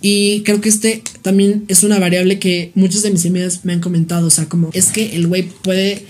Y 0.00 0.40
creo 0.42 0.60
que 0.60 0.68
este 0.68 1.04
también 1.22 1.64
es 1.68 1.84
una 1.84 2.00
variable 2.00 2.40
que 2.40 2.72
muchos 2.74 3.02
de 3.02 3.12
mis 3.12 3.24
amigas 3.24 3.60
me 3.62 3.72
han 3.72 3.80
comentado, 3.80 4.26
o 4.26 4.30
sea, 4.30 4.48
como 4.48 4.70
es 4.72 4.86
que 4.86 5.14
el 5.14 5.28
güey 5.28 5.42
puede 5.44 6.04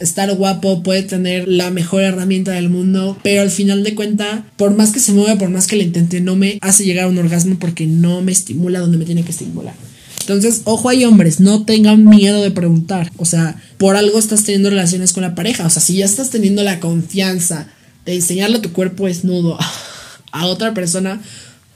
estar 0.00 0.34
guapo, 0.34 0.82
puede 0.82 1.02
tener 1.02 1.46
la 1.46 1.70
mejor 1.70 2.02
herramienta 2.02 2.52
del 2.52 2.68
mundo, 2.68 3.16
pero 3.22 3.42
al 3.42 3.50
final 3.50 3.84
de 3.84 3.94
cuenta, 3.94 4.44
por 4.56 4.74
más 4.76 4.90
que 4.90 5.00
se 5.00 5.12
mueva, 5.12 5.38
por 5.38 5.50
más 5.50 5.66
que 5.66 5.76
le 5.76 5.84
intente, 5.84 6.20
no 6.20 6.36
me 6.36 6.58
hace 6.62 6.84
llegar 6.84 7.04
a 7.04 7.08
un 7.08 7.18
orgasmo 7.18 7.58
porque 7.58 7.86
no 7.86 8.22
me 8.22 8.32
estimula 8.32 8.80
donde 8.80 8.98
me 8.98 9.04
tiene 9.04 9.22
que 9.22 9.30
estimular. 9.30 9.74
Entonces, 10.20 10.62
ojo 10.64 10.88
hay 10.88 11.04
hombres, 11.04 11.40
no 11.40 11.64
tengan 11.64 12.04
miedo 12.04 12.42
de 12.42 12.50
preguntar. 12.50 13.10
O 13.16 13.24
sea, 13.24 13.60
por 13.78 13.96
algo 13.96 14.18
estás 14.18 14.44
teniendo 14.44 14.70
relaciones 14.70 15.12
con 15.12 15.22
la 15.22 15.34
pareja. 15.34 15.66
O 15.66 15.70
sea, 15.70 15.82
si 15.82 15.96
ya 15.96 16.04
estás 16.04 16.30
teniendo 16.30 16.62
la 16.62 16.78
confianza 16.78 17.68
de 18.04 18.14
enseñarle 18.14 18.60
tu 18.60 18.72
cuerpo 18.72 19.06
desnudo 19.06 19.58
a 20.32 20.46
otra 20.46 20.72
persona, 20.72 21.20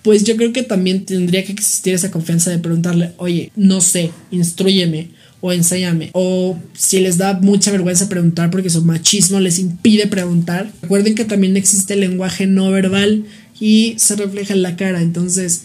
pues 0.03 0.23
yo 0.23 0.37
creo 0.37 0.53
que 0.53 0.63
también 0.63 1.05
tendría 1.05 1.45
que 1.45 1.53
existir 1.53 1.95
esa 1.95 2.11
confianza 2.11 2.51
de 2.51 2.59
preguntarle, 2.59 3.13
oye, 3.17 3.51
no 3.57 3.81
sé, 3.81 4.13
instruyeme 4.31 5.09
o 5.47 5.53
enséñame. 5.53 6.09
O 6.15 6.59
si 6.73 7.01
les 7.01 7.19
da 7.19 7.35
mucha 7.35 7.71
vergüenza 7.71 8.09
preguntar 8.09 8.51
porque 8.51 8.71
su 8.71 8.83
machismo 8.83 9.41
les 9.41 9.59
impide 9.59 10.07
preguntar, 10.07 10.73
recuerden 10.81 11.15
que 11.15 11.27
también 11.27 11.59
existe 11.59 11.93
el 11.93 12.01
lenguaje 12.01 12.47
no 12.47 12.71
verbal 12.71 13.27
y 13.61 13.95
se 13.99 14.17
refleja 14.17 14.55
en 14.55 14.63
la 14.63 14.77
cara. 14.77 15.03
Entonces, 15.03 15.65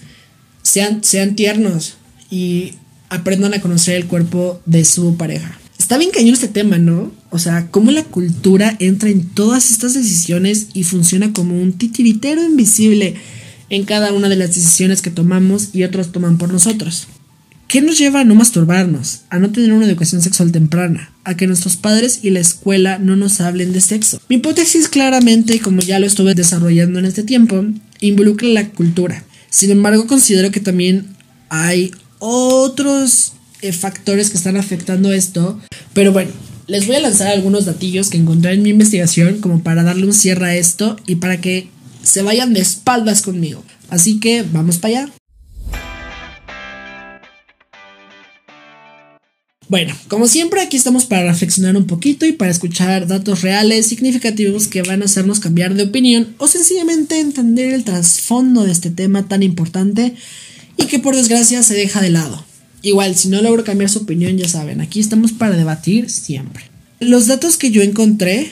sean, 0.63 1.01
sean 1.01 1.37
tiernos, 1.37 1.95
y 2.29 2.73
aprendan 3.07 3.53
a 3.53 3.61
conocer 3.61 3.95
el 3.95 4.07
cuerpo 4.07 4.61
de 4.65 4.83
su 4.83 5.15
pareja. 5.15 5.57
Está 5.77 5.97
bien 5.97 6.11
cañón 6.11 6.33
este 6.33 6.49
tema, 6.49 6.77
¿no? 6.77 7.13
O 7.29 7.39
sea, 7.39 7.67
cómo 7.71 7.91
la 7.91 8.03
cultura 8.03 8.75
entra 8.79 9.09
en 9.09 9.29
todas 9.29 9.71
estas 9.71 9.93
decisiones 9.93 10.67
y 10.73 10.83
funciona 10.83 11.31
como 11.31 11.55
un 11.59 11.71
titiritero 11.71 12.43
invisible 12.43 13.15
en 13.69 13.85
cada 13.85 14.11
una 14.11 14.27
de 14.27 14.35
las 14.35 14.49
decisiones 14.49 15.01
que 15.01 15.09
tomamos 15.09 15.69
y 15.71 15.83
otros 15.83 16.11
toman 16.11 16.37
por 16.37 16.51
nosotros. 16.51 17.07
¿Qué 17.69 17.81
nos 17.81 17.99
lleva 17.99 18.21
a 18.21 18.23
no 18.23 18.33
masturbarnos, 18.33 19.21
a 19.29 19.37
no 19.37 19.51
tener 19.51 19.73
una 19.73 19.85
educación 19.85 20.23
sexual 20.23 20.51
temprana, 20.51 21.13
a 21.23 21.37
que 21.37 21.45
nuestros 21.45 21.75
padres 21.75 22.21
y 22.23 22.31
la 22.31 22.39
escuela 22.39 22.97
no 22.97 23.15
nos 23.15 23.41
hablen 23.41 23.73
de 23.73 23.79
sexo? 23.79 24.19
Mi 24.27 24.37
hipótesis 24.37 24.89
claramente, 24.89 25.59
como 25.59 25.79
ya 25.81 25.99
lo 25.99 26.07
estuve 26.07 26.33
desarrollando 26.33 26.97
en 26.97 27.05
este 27.05 27.21
tiempo, 27.21 27.63
involucra 27.99 28.47
la 28.47 28.69
cultura. 28.69 29.23
Sin 29.51 29.69
embargo, 29.69 30.07
considero 30.07 30.49
que 30.49 30.59
también 30.59 31.15
hay 31.49 31.91
otros 32.17 33.33
eh, 33.61 33.71
factores 33.71 34.31
que 34.31 34.37
están 34.37 34.57
afectando 34.57 35.13
esto. 35.13 35.61
Pero 35.93 36.11
bueno, 36.11 36.31
les 36.65 36.87
voy 36.87 36.95
a 36.95 37.01
lanzar 37.01 37.27
algunos 37.27 37.65
datillos 37.65 38.09
que 38.09 38.17
encontré 38.17 38.53
en 38.53 38.63
mi 38.63 38.71
investigación 38.71 39.41
como 39.41 39.61
para 39.61 39.83
darle 39.83 40.07
un 40.07 40.13
cierre 40.13 40.47
a 40.47 40.55
esto 40.55 40.97
y 41.05 41.17
para 41.17 41.39
que 41.39 41.69
se 42.01 42.23
vayan 42.23 42.51
de 42.51 42.61
espaldas 42.61 43.21
conmigo. 43.21 43.63
Así 43.91 44.19
que 44.19 44.41
vamos 44.41 44.79
para 44.79 45.01
allá. 45.01 45.18
Bueno, 49.69 49.95
como 50.07 50.27
siempre 50.27 50.61
aquí 50.61 50.77
estamos 50.77 51.05
para 51.05 51.31
reflexionar 51.31 51.77
un 51.77 51.85
poquito 51.85 52.25
y 52.25 52.31
para 52.31 52.49
escuchar 52.49 53.05
datos 53.05 53.43
reales, 53.43 53.85
significativos 53.85 54.67
que 54.67 54.81
van 54.81 55.03
a 55.03 55.05
hacernos 55.05 55.39
cambiar 55.39 55.75
de 55.75 55.83
opinión 55.83 56.33
o 56.39 56.47
sencillamente 56.47 57.19
entender 57.19 57.75
el 57.75 57.83
trasfondo 57.83 58.63
de 58.63 58.71
este 58.71 58.89
tema 58.89 59.27
tan 59.27 59.43
importante 59.43 60.15
y 60.75 60.87
que 60.87 60.97
por 60.97 61.15
desgracia 61.15 61.61
se 61.61 61.75
deja 61.75 62.01
de 62.01 62.09
lado. 62.09 62.43
Igual, 62.81 63.15
si 63.15 63.29
no 63.29 63.43
logro 63.43 63.63
cambiar 63.63 63.91
su 63.91 63.99
opinión, 63.99 64.37
ya 64.37 64.47
saben, 64.47 64.81
aquí 64.81 64.99
estamos 64.99 65.33
para 65.33 65.55
debatir 65.55 66.09
siempre. 66.09 66.63
Los 66.99 67.27
datos 67.27 67.55
que 67.55 67.69
yo 67.69 67.83
encontré 67.83 68.51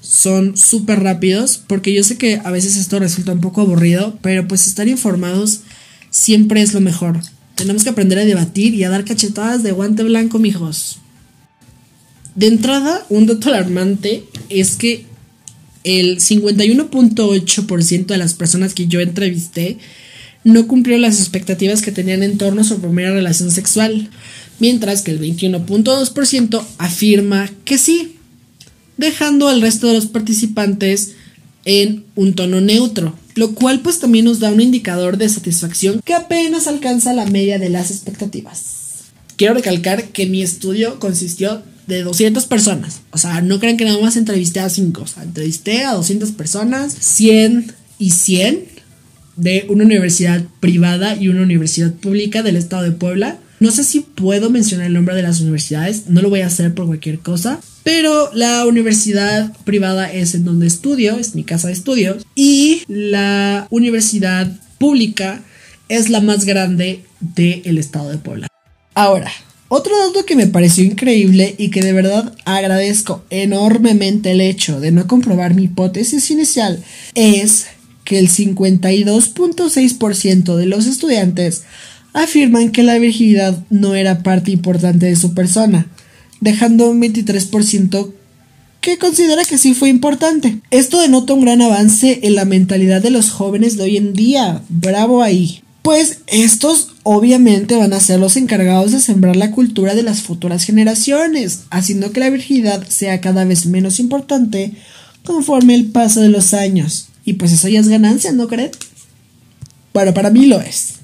son 0.00 0.56
súper 0.56 1.02
rápidos 1.02 1.60
porque 1.66 1.92
yo 1.92 2.04
sé 2.04 2.18
que 2.18 2.40
a 2.44 2.52
veces 2.52 2.76
esto 2.76 3.00
resulta 3.00 3.32
un 3.32 3.40
poco 3.40 3.62
aburrido, 3.62 4.16
pero 4.22 4.46
pues 4.46 4.68
estar 4.68 4.86
informados 4.86 5.62
siempre 6.10 6.62
es 6.62 6.72
lo 6.72 6.80
mejor. 6.80 7.20
Tenemos 7.54 7.84
que 7.84 7.90
aprender 7.90 8.18
a 8.18 8.24
debatir 8.24 8.74
y 8.74 8.84
a 8.84 8.90
dar 8.90 9.04
cachetadas 9.04 9.62
de 9.62 9.72
guante 9.72 10.02
blanco, 10.02 10.38
mijos. 10.38 10.98
De 12.34 12.46
entrada, 12.46 13.04
un 13.10 13.26
dato 13.26 13.48
alarmante 13.48 14.24
es 14.48 14.76
que 14.76 15.06
el 15.84 16.18
51.8% 16.18 18.06
de 18.06 18.16
las 18.16 18.34
personas 18.34 18.74
que 18.74 18.86
yo 18.86 19.00
entrevisté 19.00 19.78
no 20.44 20.66
cumplieron 20.66 21.02
las 21.02 21.20
expectativas 21.20 21.82
que 21.82 21.92
tenían 21.92 22.22
en 22.22 22.38
torno 22.38 22.62
a 22.62 22.64
su 22.64 22.80
primera 22.80 23.12
relación 23.12 23.50
sexual, 23.50 24.08
mientras 24.58 25.02
que 25.02 25.10
el 25.10 25.20
21.2% 25.20 26.64
afirma 26.78 27.50
que 27.64 27.78
sí, 27.78 28.16
dejando 28.96 29.48
al 29.48 29.60
resto 29.60 29.88
de 29.88 29.94
los 29.94 30.06
participantes 30.06 31.12
en 31.64 32.04
un 32.16 32.34
tono 32.34 32.60
neutro 32.60 33.16
lo 33.34 33.54
cual 33.54 33.80
pues 33.80 33.98
también 33.98 34.24
nos 34.24 34.40
da 34.40 34.50
un 34.50 34.60
indicador 34.60 35.16
de 35.16 35.28
satisfacción 35.28 36.00
que 36.04 36.14
apenas 36.14 36.66
alcanza 36.66 37.12
la 37.12 37.26
media 37.26 37.58
de 37.58 37.68
las 37.68 37.90
expectativas. 37.90 39.10
Quiero 39.36 39.54
recalcar 39.54 40.08
que 40.08 40.26
mi 40.26 40.42
estudio 40.42 41.00
consistió 41.00 41.62
de 41.86 42.02
200 42.02 42.46
personas, 42.46 43.00
o 43.10 43.18
sea, 43.18 43.40
no 43.40 43.58
crean 43.58 43.76
que 43.76 43.84
nada 43.84 44.00
más 44.00 44.16
entrevisté 44.16 44.60
a 44.60 44.68
5, 44.68 45.02
o 45.02 45.06
sea, 45.06 45.24
entrevisté 45.24 45.84
a 45.84 45.94
200 45.94 46.30
personas, 46.32 46.94
100 46.98 47.72
y 47.98 48.10
100 48.10 48.64
de 49.36 49.66
una 49.68 49.84
universidad 49.84 50.44
privada 50.60 51.16
y 51.16 51.28
una 51.28 51.42
universidad 51.42 51.92
pública 51.92 52.42
del 52.42 52.56
estado 52.56 52.82
de 52.82 52.92
Puebla. 52.92 53.38
No 53.60 53.70
sé 53.70 53.84
si 53.84 54.00
puedo 54.00 54.50
mencionar 54.50 54.86
el 54.86 54.92
nombre 54.92 55.14
de 55.14 55.22
las 55.22 55.40
universidades, 55.40 56.04
no 56.08 56.20
lo 56.22 56.28
voy 56.28 56.40
a 56.40 56.46
hacer 56.46 56.74
por 56.74 56.86
cualquier 56.86 57.18
cosa, 57.18 57.60
pero 57.82 58.30
la 58.34 58.66
universidad 58.66 59.56
privada 59.64 60.12
es 60.12 60.34
en 60.34 60.44
donde 60.44 60.66
estudio, 60.66 61.18
es 61.18 61.34
mi 61.34 61.44
casa 61.44 61.68
de 61.68 61.74
estudios, 61.74 62.26
y 62.34 62.82
la 62.88 63.66
universidad 63.70 64.52
pública 64.78 65.40
es 65.88 66.10
la 66.10 66.20
más 66.20 66.44
grande 66.44 67.04
del 67.20 67.78
estado 67.78 68.10
de 68.10 68.18
Puebla. 68.18 68.48
Ahora, 68.94 69.32
otro 69.68 69.94
dato 70.06 70.26
que 70.26 70.36
me 70.36 70.46
pareció 70.46 70.84
increíble 70.84 71.54
y 71.56 71.70
que 71.70 71.80
de 71.80 71.94
verdad 71.94 72.34
agradezco 72.44 73.24
enormemente 73.30 74.32
el 74.32 74.42
hecho 74.42 74.80
de 74.80 74.90
no 74.90 75.06
comprobar 75.06 75.54
mi 75.54 75.62
hipótesis 75.64 76.30
inicial 76.30 76.84
es 77.14 77.68
que 78.04 78.18
el 78.18 78.28
52.6% 78.28 80.56
de 80.56 80.66
los 80.66 80.86
estudiantes 80.86 81.62
afirman 82.12 82.70
que 82.70 82.82
la 82.82 82.98
virginidad 82.98 83.64
no 83.70 83.94
era 83.94 84.22
parte 84.22 84.50
importante 84.50 85.06
de 85.06 85.16
su 85.16 85.32
persona, 85.32 85.86
dejando 86.42 86.90
un 86.90 87.00
23% 87.00 88.12
que 88.80 88.98
considera 88.98 89.44
que 89.44 89.58
sí 89.58 89.74
fue 89.74 89.88
importante. 89.88 90.58
Esto 90.72 91.00
denota 91.00 91.34
un 91.34 91.42
gran 91.42 91.62
avance 91.62 92.18
en 92.24 92.34
la 92.34 92.44
mentalidad 92.44 93.00
de 93.00 93.10
los 93.10 93.30
jóvenes 93.30 93.76
de 93.76 93.84
hoy 93.84 93.96
en 93.96 94.12
día. 94.12 94.62
Bravo 94.68 95.22
ahí. 95.22 95.62
Pues 95.82 96.18
estos 96.26 96.94
obviamente 97.04 97.76
van 97.76 97.92
a 97.92 98.00
ser 98.00 98.18
los 98.18 98.36
encargados 98.36 98.90
de 98.90 98.98
sembrar 98.98 99.36
la 99.36 99.52
cultura 99.52 99.94
de 99.94 100.02
las 100.02 100.22
futuras 100.22 100.64
generaciones, 100.64 101.60
haciendo 101.70 102.10
que 102.10 102.20
la 102.20 102.30
virginidad 102.30 102.86
sea 102.88 103.20
cada 103.20 103.44
vez 103.44 103.66
menos 103.66 104.00
importante 104.00 104.72
conforme 105.24 105.76
el 105.76 105.86
paso 105.86 106.20
de 106.20 106.28
los 106.28 106.54
años. 106.54 107.06
Y 107.24 107.34
pues 107.34 107.52
eso 107.52 107.68
ya 107.68 107.78
es 107.78 107.88
ganancia, 107.88 108.32
¿no 108.32 108.48
creen? 108.48 108.72
Bueno, 109.94 110.12
para 110.12 110.30
mí 110.30 110.46
lo 110.46 110.60
es. 110.60 110.94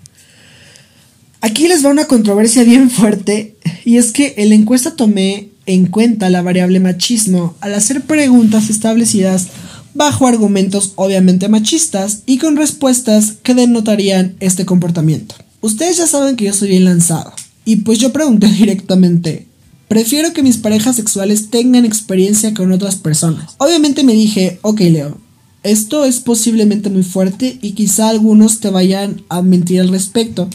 Aquí 1.41 1.69
les 1.69 1.85
va 1.85 1.91
una 1.91 2.07
controversia 2.07 2.65
bien 2.65 2.91
fuerte 2.91 3.57
y 3.85 3.97
es 3.97 4.13
que 4.13 4.35
en 4.39 4.51
la 4.51 4.55
encuesta 4.55 4.97
tomé 4.97 5.49
en 5.67 5.87
cuenta 5.87 6.31
la 6.31 6.43
variable 6.43 6.81
machismo 6.81 7.57
al 7.61 7.75
hacer 7.75 8.03
preguntas 8.03 8.71
establecidas 8.71 9.49
bajo 9.95 10.27
argumentos 10.27 10.93
obviamente 10.97 11.49
machistas 11.49 12.23
y 12.25 12.39
con 12.39 12.57
respuestas 12.57 13.35
que 13.43 13.55
denotarían 13.55 14.37
este 14.41 14.65
comportamiento. 14.65 15.35
Ustedes 15.61 15.97
ya 15.97 16.07
saben 16.07 16.37
que 16.37 16.47
yo 16.47 16.53
soy 16.53 16.69
bien 16.69 16.85
lanzado 16.85 17.33
y 17.65 17.77
pues 17.77 17.99
yo 17.99 18.13
pregunté 18.13 18.47
directamente, 18.59 19.47
prefiero 19.89 20.33
que 20.33 20.43
mis 20.43 20.57
parejas 20.57 20.97
sexuales 20.97 21.51
tengan 21.51 21.85
experiencia 21.85 22.55
con 22.55 22.73
otras 22.73 22.97
personas. 22.97 23.55
Obviamente 23.59 24.05
me 24.05 24.13
dije, 24.13 24.59
ok 24.63 24.81
Leo, 24.81 25.19
esto 25.65 26.05
es 26.05 26.21
posiblemente 26.21 26.89
muy 26.89 27.03
fuerte 27.03 27.59
y 27.61 27.73
quizá 27.73 28.09
algunos 28.09 28.61
te 28.61 28.71
vayan 28.71 29.23
a 29.29 29.43
mentir 29.43 29.81
al 29.81 29.89
respecto, 29.89 30.49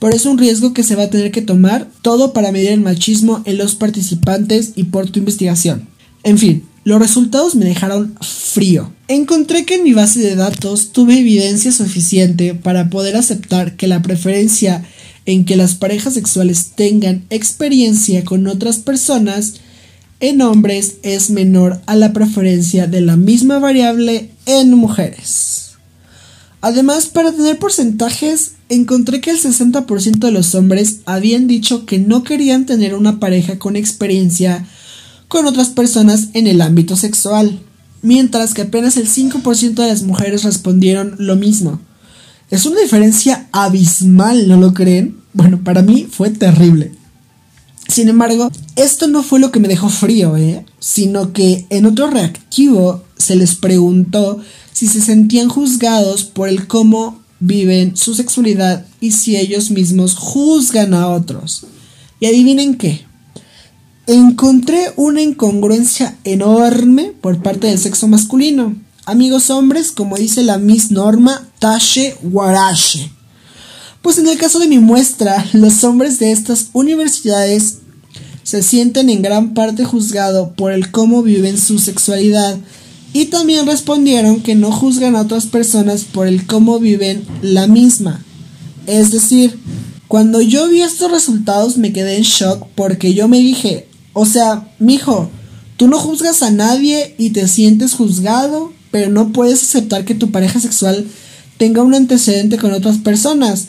pero 0.00 0.16
es 0.16 0.26
un 0.26 0.38
riesgo 0.38 0.74
que 0.74 0.82
se 0.82 0.96
va 0.96 1.04
a 1.04 1.10
tener 1.10 1.30
que 1.30 1.42
tomar 1.42 1.88
todo 2.02 2.32
para 2.32 2.50
medir 2.50 2.70
el 2.70 2.80
machismo 2.80 3.42
en 3.44 3.58
los 3.58 3.76
participantes 3.76 4.72
y 4.74 4.84
por 4.84 5.08
tu 5.08 5.20
investigación. 5.20 5.86
En 6.24 6.38
fin, 6.38 6.64
los 6.82 6.98
resultados 6.98 7.54
me 7.54 7.66
dejaron 7.66 8.16
frío. 8.20 8.92
Encontré 9.06 9.64
que 9.64 9.76
en 9.76 9.84
mi 9.84 9.92
base 9.92 10.20
de 10.20 10.34
datos 10.34 10.92
tuve 10.92 11.18
evidencia 11.18 11.70
suficiente 11.70 12.54
para 12.54 12.90
poder 12.90 13.16
aceptar 13.16 13.76
que 13.76 13.86
la 13.86 14.02
preferencia 14.02 14.84
en 15.26 15.44
que 15.44 15.56
las 15.56 15.74
parejas 15.74 16.14
sexuales 16.14 16.72
tengan 16.74 17.24
experiencia 17.28 18.24
con 18.24 18.46
otras 18.46 18.78
personas 18.78 19.60
en 20.20 20.40
hombres 20.42 20.96
es 21.02 21.30
menor 21.30 21.80
a 21.86 21.96
la 21.96 22.12
preferencia 22.12 22.86
de 22.86 23.00
la 23.00 23.16
misma 23.16 23.58
variable 23.58 24.30
en 24.46 24.74
mujeres. 24.74 25.69
Además, 26.62 27.06
para 27.06 27.32
tener 27.32 27.58
porcentajes, 27.58 28.52
encontré 28.68 29.20
que 29.20 29.30
el 29.30 29.40
60% 29.40 30.18
de 30.18 30.30
los 30.30 30.54
hombres 30.54 30.98
habían 31.06 31.46
dicho 31.46 31.86
que 31.86 31.98
no 31.98 32.22
querían 32.22 32.66
tener 32.66 32.94
una 32.94 33.18
pareja 33.18 33.58
con 33.58 33.76
experiencia 33.76 34.66
con 35.28 35.46
otras 35.46 35.68
personas 35.68 36.28
en 36.34 36.46
el 36.46 36.60
ámbito 36.60 36.96
sexual, 36.96 37.60
mientras 38.02 38.52
que 38.52 38.62
apenas 38.62 38.96
el 38.96 39.08
5% 39.08 39.74
de 39.74 39.88
las 39.88 40.02
mujeres 40.02 40.42
respondieron 40.42 41.14
lo 41.18 41.36
mismo. 41.36 41.80
Es 42.50 42.66
una 42.66 42.80
diferencia 42.80 43.48
abismal, 43.52 44.48
¿no 44.48 44.56
lo 44.56 44.74
creen? 44.74 45.18
Bueno, 45.32 45.62
para 45.62 45.82
mí 45.82 46.08
fue 46.10 46.30
terrible. 46.30 46.92
Sin 47.88 48.08
embargo, 48.08 48.50
esto 48.76 49.08
no 49.08 49.22
fue 49.22 49.40
lo 49.40 49.50
que 49.50 49.60
me 49.60 49.68
dejó 49.68 49.88
frío, 49.88 50.36
¿eh? 50.36 50.64
sino 50.78 51.32
que 51.32 51.66
en 51.70 51.86
otro 51.86 52.10
reactivo 52.10 53.04
se 53.16 53.36
les 53.36 53.54
preguntó 53.54 54.40
si 54.80 54.86
se 54.86 55.02
sentían 55.02 55.50
juzgados 55.50 56.24
por 56.24 56.48
el 56.48 56.66
cómo 56.66 57.20
viven 57.38 57.98
su 57.98 58.14
sexualidad 58.14 58.86
y 58.98 59.10
si 59.10 59.36
ellos 59.36 59.70
mismos 59.70 60.14
juzgan 60.14 60.94
a 60.94 61.08
otros. 61.08 61.66
Y 62.18 62.24
adivinen 62.24 62.78
qué. 62.78 63.04
Encontré 64.06 64.94
una 64.96 65.20
incongruencia 65.20 66.16
enorme 66.24 67.12
por 67.20 67.42
parte 67.42 67.66
del 67.66 67.78
sexo 67.78 68.08
masculino. 68.08 68.74
Amigos 69.04 69.50
hombres, 69.50 69.92
como 69.92 70.16
dice 70.16 70.42
la 70.44 70.56
Miss 70.56 70.90
Norma, 70.90 71.46
Tashe 71.58 72.16
Warache. 72.22 73.12
Pues 74.00 74.16
en 74.16 74.28
el 74.28 74.38
caso 74.38 74.60
de 74.60 74.68
mi 74.68 74.78
muestra, 74.78 75.46
los 75.52 75.84
hombres 75.84 76.18
de 76.18 76.32
estas 76.32 76.68
universidades 76.72 77.80
se 78.44 78.62
sienten 78.62 79.10
en 79.10 79.20
gran 79.20 79.52
parte 79.52 79.84
juzgados 79.84 80.52
por 80.56 80.72
el 80.72 80.90
cómo 80.90 81.22
viven 81.22 81.58
su 81.58 81.78
sexualidad 81.78 82.56
y 83.12 83.26
también 83.26 83.66
respondieron 83.66 84.40
que 84.40 84.54
no 84.54 84.70
juzgan 84.70 85.16
a 85.16 85.22
otras 85.22 85.46
personas 85.46 86.04
por 86.04 86.26
el 86.26 86.46
cómo 86.46 86.78
viven 86.78 87.24
la 87.42 87.66
misma. 87.66 88.24
Es 88.86 89.10
decir, 89.10 89.58
cuando 90.08 90.40
yo 90.40 90.68
vi 90.68 90.82
estos 90.82 91.10
resultados 91.10 91.76
me 91.76 91.92
quedé 91.92 92.16
en 92.16 92.22
shock 92.22 92.66
porque 92.74 93.14
yo 93.14 93.28
me 93.28 93.38
dije, 93.38 93.88
o 94.12 94.26
sea, 94.26 94.68
mijo, 94.78 95.30
tú 95.76 95.88
no 95.88 95.98
juzgas 95.98 96.42
a 96.42 96.50
nadie 96.50 97.14
y 97.18 97.30
te 97.30 97.48
sientes 97.48 97.94
juzgado, 97.94 98.72
pero 98.90 99.10
no 99.10 99.32
puedes 99.32 99.62
aceptar 99.62 100.04
que 100.04 100.14
tu 100.14 100.30
pareja 100.30 100.60
sexual 100.60 101.06
tenga 101.58 101.82
un 101.82 101.94
antecedente 101.94 102.58
con 102.58 102.72
otras 102.72 102.98
personas. 102.98 103.68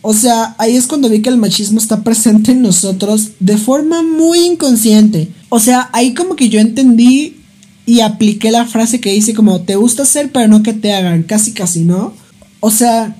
O 0.00 0.14
sea, 0.14 0.54
ahí 0.58 0.76
es 0.76 0.86
cuando 0.86 1.08
vi 1.08 1.22
que 1.22 1.28
el 1.28 1.36
machismo 1.36 1.78
está 1.78 2.02
presente 2.02 2.52
en 2.52 2.62
nosotros 2.62 3.30
de 3.38 3.56
forma 3.56 4.02
muy 4.02 4.40
inconsciente. 4.40 5.28
O 5.48 5.60
sea, 5.60 5.90
ahí 5.92 6.14
como 6.14 6.36
que 6.36 6.48
yo 6.48 6.58
entendí 6.58 7.41
y 7.86 8.00
apliqué 8.00 8.50
la 8.50 8.66
frase 8.66 9.00
que 9.00 9.12
dice 9.12 9.34
como 9.34 9.62
te 9.62 9.76
gusta 9.76 10.02
hacer 10.02 10.30
pero 10.32 10.48
no 10.48 10.62
que 10.62 10.72
te 10.72 10.92
hagan, 10.92 11.22
casi 11.22 11.52
casi, 11.52 11.80
¿no? 11.80 12.14
O 12.60 12.70
sea, 12.70 13.16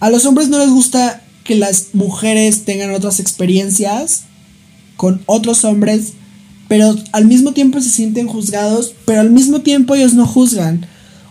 a 0.00 0.10
los 0.10 0.24
hombres 0.24 0.48
no 0.48 0.58
les 0.58 0.70
gusta 0.70 1.22
que 1.44 1.54
las 1.56 1.88
mujeres 1.92 2.64
tengan 2.64 2.92
otras 2.92 3.20
experiencias 3.20 4.22
con 4.96 5.22
otros 5.26 5.64
hombres, 5.64 6.12
pero 6.68 6.94
al 7.12 7.26
mismo 7.26 7.52
tiempo 7.52 7.80
se 7.80 7.90
sienten 7.90 8.28
juzgados, 8.28 8.94
pero 9.04 9.20
al 9.20 9.30
mismo 9.30 9.60
tiempo 9.60 9.94
ellos 9.94 10.14
no 10.14 10.26
juzgan. 10.26 10.86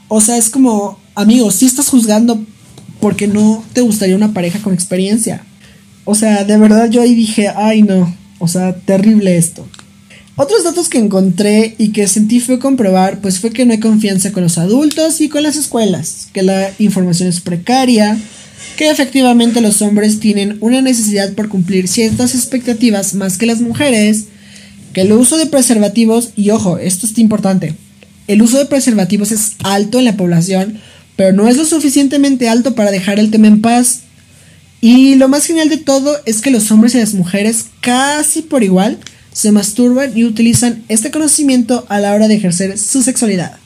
O 0.07 0.21
sea, 0.21 0.37
es 0.37 0.49
como 0.49 0.99
amigos, 1.15 1.55
si 1.55 1.65
estás 1.65 1.89
juzgando 1.89 2.43
porque 2.99 3.27
no 3.27 3.63
te 3.73 3.81
gustaría 3.81 4.15
una 4.15 4.33
pareja 4.33 4.59
con 4.61 4.73
experiencia. 4.73 5.43
O 6.05 6.15
sea, 6.15 6.43
de 6.43 6.57
verdad 6.57 6.89
yo 6.89 7.01
ahí 7.01 7.15
dije, 7.15 7.49
ay 7.49 7.81
no, 7.81 8.13
o 8.39 8.47
sea, 8.47 8.75
terrible 8.75 9.37
esto. 9.37 9.67
Otros 10.37 10.63
datos 10.63 10.87
que 10.87 10.97
encontré 10.97 11.75
y 11.77 11.89
que 11.89 12.07
sentí 12.07 12.39
fue 12.39 12.57
comprobar, 12.57 13.19
pues 13.19 13.39
fue 13.39 13.51
que 13.51 13.65
no 13.65 13.73
hay 13.73 13.79
confianza 13.79 14.31
con 14.31 14.43
los 14.43 14.57
adultos 14.57 15.19
y 15.19 15.27
con 15.27 15.43
las 15.43 15.57
escuelas, 15.57 16.29
que 16.31 16.41
la 16.41 16.71
información 16.79 17.27
es 17.27 17.41
precaria, 17.41 18.17
que 18.77 18.89
efectivamente 18.89 19.59
los 19.59 19.81
hombres 19.81 20.21
tienen 20.21 20.57
una 20.61 20.81
necesidad 20.81 21.33
por 21.33 21.49
cumplir 21.49 21.89
ciertas 21.89 22.33
expectativas 22.33 23.13
más 23.13 23.37
que 23.37 23.45
las 23.45 23.59
mujeres, 23.59 24.25
que 24.93 25.01
el 25.01 25.11
uso 25.11 25.37
de 25.37 25.47
preservativos, 25.47 26.29
y 26.37 26.49
ojo, 26.51 26.77
esto 26.77 27.05
es 27.05 27.17
importante, 27.17 27.75
el 28.27 28.41
uso 28.41 28.57
de 28.57 28.65
preservativos 28.65 29.33
es 29.33 29.53
alto 29.63 29.99
en 29.99 30.05
la 30.05 30.15
población, 30.15 30.79
pero 31.17 31.33
no 31.33 31.49
es 31.49 31.57
lo 31.57 31.65
suficientemente 31.65 32.47
alto 32.47 32.73
para 32.73 32.91
dejar 32.91 33.19
el 33.19 33.31
tema 33.31 33.47
en 33.47 33.61
paz. 33.61 34.01
Y 34.79 35.15
lo 35.15 35.27
más 35.27 35.45
genial 35.45 35.69
de 35.69 35.77
todo 35.77 36.17
es 36.25 36.41
que 36.41 36.49
los 36.49 36.71
hombres 36.71 36.95
y 36.95 36.99
las 36.99 37.13
mujeres 37.13 37.65
casi 37.81 38.41
por 38.41 38.63
igual 38.63 38.97
se 39.31 39.51
masturban 39.51 40.17
y 40.17 40.25
utilizan 40.25 40.83
este 40.87 41.11
conocimiento 41.11 41.85
a 41.89 41.99
la 41.99 42.13
hora 42.13 42.27
de 42.27 42.35
ejercer 42.35 42.77
su 42.77 43.01
sexualidad. 43.01 43.57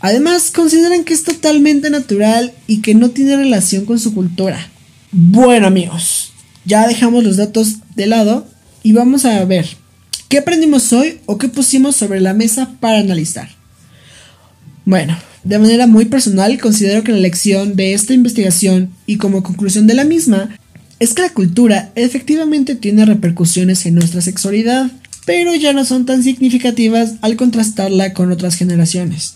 Además, 0.00 0.52
consideran 0.52 1.04
que 1.04 1.14
es 1.14 1.24
totalmente 1.24 1.90
natural 1.90 2.52
y 2.66 2.82
que 2.82 2.94
no 2.94 3.10
tiene 3.10 3.36
relación 3.36 3.84
con 3.84 3.98
su 3.98 4.14
cultura. 4.14 4.68
Bueno 5.10 5.66
amigos, 5.66 6.32
ya 6.64 6.86
dejamos 6.86 7.24
los 7.24 7.36
datos 7.36 7.76
de 7.96 8.06
lado 8.06 8.46
y 8.82 8.92
vamos 8.92 9.24
a 9.24 9.44
ver 9.44 9.66
qué 10.28 10.38
aprendimos 10.38 10.92
hoy 10.92 11.20
o 11.26 11.38
qué 11.38 11.48
pusimos 11.48 11.96
sobre 11.96 12.20
la 12.20 12.34
mesa 12.34 12.70
para 12.78 12.98
analizar. 12.98 13.48
Bueno, 14.84 15.18
de 15.44 15.58
manera 15.58 15.86
muy 15.86 16.04
personal 16.04 16.60
considero 16.60 17.02
que 17.02 17.12
la 17.12 17.18
lección 17.18 17.74
de 17.74 17.94
esta 17.94 18.12
investigación 18.12 18.90
y 19.06 19.16
como 19.16 19.42
conclusión 19.42 19.86
de 19.86 19.94
la 19.94 20.04
misma 20.04 20.50
es 21.00 21.14
que 21.14 21.22
la 21.22 21.30
cultura 21.30 21.92
efectivamente 21.94 22.74
tiene 22.74 23.04
repercusiones 23.04 23.86
en 23.86 23.94
nuestra 23.94 24.20
sexualidad, 24.20 24.90
pero 25.26 25.54
ya 25.54 25.72
no 25.72 25.84
son 25.84 26.06
tan 26.06 26.22
significativas 26.22 27.14
al 27.20 27.36
contrastarla 27.36 28.14
con 28.14 28.32
otras 28.32 28.56
generaciones. 28.56 29.34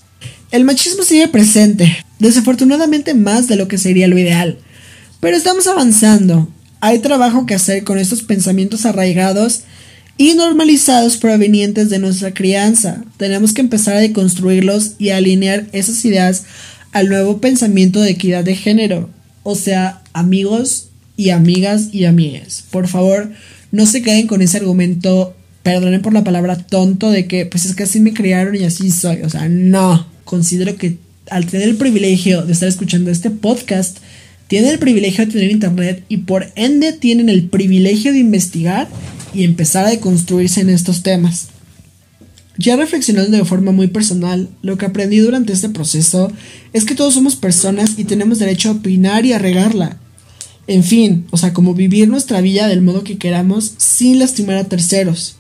El 0.51 0.65
machismo 0.65 1.03
sigue 1.03 1.29
presente, 1.29 2.05
desafortunadamente 2.19 3.15
más 3.15 3.49
de 3.49 3.57
lo 3.57 3.69
que 3.69 3.79
sería 3.79 4.09
lo 4.09 4.19
ideal, 4.19 4.59
pero 5.21 5.37
estamos 5.37 5.67
avanzando. 5.67 6.49
Hay 6.81 6.99
trabajo 6.99 7.47
que 7.47 7.55
hacer 7.55 7.85
con 7.85 7.99
estos 7.99 8.23
pensamientos 8.23 8.87
arraigados 8.87 9.63
y 10.19 10.35
normalizados 10.35 11.17
provenientes 11.17 11.91
de 11.91 11.99
nuestra 11.99 12.35
crianza. 12.35 13.05
Tenemos 13.17 13.53
que 13.53 13.61
empezar 13.61 13.97
a 13.97 14.01
deconstruirlos 14.01 14.93
y 14.99 15.11
alinear 15.11 15.67
esas 15.73 16.05
ideas 16.05 16.45
al 16.93 17.09
nuevo 17.09 17.41
pensamiento 17.41 18.01
de 18.01 18.11
equidad 18.11 18.45
de 18.45 18.57
género. 18.57 19.11
O 19.43 19.55
sea, 19.55 20.03
amigos, 20.13 20.91
y 21.23 21.31
amigas 21.31 21.91
y 21.93 22.05
amigues. 22.05 22.65
Por 22.71 22.89
favor, 22.89 23.31
no 23.71 23.87
se 23.87 24.03
queden 24.03 24.27
con 24.27 24.43
ese 24.43 24.57
argumento, 24.57 25.37
perdonen 25.63 26.03
por 26.03 26.13
la 26.13 26.25
palabra 26.25 26.57
tonto, 26.57 27.13
de 27.13 27.27
que 27.27 27.47
pues 27.47 27.65
es 27.65 27.77
que 27.77 27.85
así 27.85 28.01
me 28.01 28.13
criaron 28.13 28.57
y 28.57 28.65
así 28.65 28.91
soy. 28.91 29.23
O 29.23 29.31
sea, 29.31 29.49
no. 29.49 30.05
Considero 30.25 30.77
que 30.77 30.99
al 31.31 31.47
tener 31.47 31.69
el 31.69 31.77
privilegio 31.77 32.43
de 32.43 32.53
estar 32.53 32.69
escuchando 32.69 33.13
este 33.13 33.31
podcast, 33.31 33.99
tienen 34.49 34.71
el 34.71 34.81
privilegio 34.81 35.25
de 35.25 35.33
tener 35.33 35.51
internet 35.53 36.05
y 36.09 36.19
por 36.19 36.49
ende 36.57 36.93
tienen 36.93 37.29
el 37.29 37.49
privilegio 37.49 38.13
de 38.13 38.19
investigar 38.19 38.89
y 39.33 39.45
empezar 39.45 39.87
a 39.87 39.91
deconstruirse 39.91 40.61
en 40.61 40.71
estos 40.71 41.05
temas. 41.05 41.49
Ya 42.59 42.77
reflexionando 42.77 43.37
de 43.37 43.45
forma 43.45 43.71
muy 43.71 43.87
personal, 43.87 44.49
lo 44.61 44.77
que 44.77 44.87
aprendí 44.87 45.19
durante 45.19 45.53
este 45.53 45.69
proceso 45.69 46.33
es 46.73 46.85
que 46.85 46.97
todos 46.97 47.15
somos 47.15 47.37
personas 47.37 47.95
y 47.97 48.05
tenemos 48.05 48.41
derecho 48.41 48.69
a 48.69 48.73
opinar 48.73 49.25
y 49.25 49.33
a 49.33 49.39
regarla. 49.39 50.02
En 50.73 50.85
fin, 50.85 51.27
o 51.31 51.37
sea, 51.37 51.53
como 51.53 51.75
vivir 51.75 52.09
nuestra 52.09 52.41
vida 52.41 52.67
del 52.67 52.81
modo 52.81 53.05
que 53.05 53.19
queramos 53.19 53.75
sin 53.77 54.19
lastimar 54.19 54.57
a 54.57 54.65
terceros. 54.65 55.37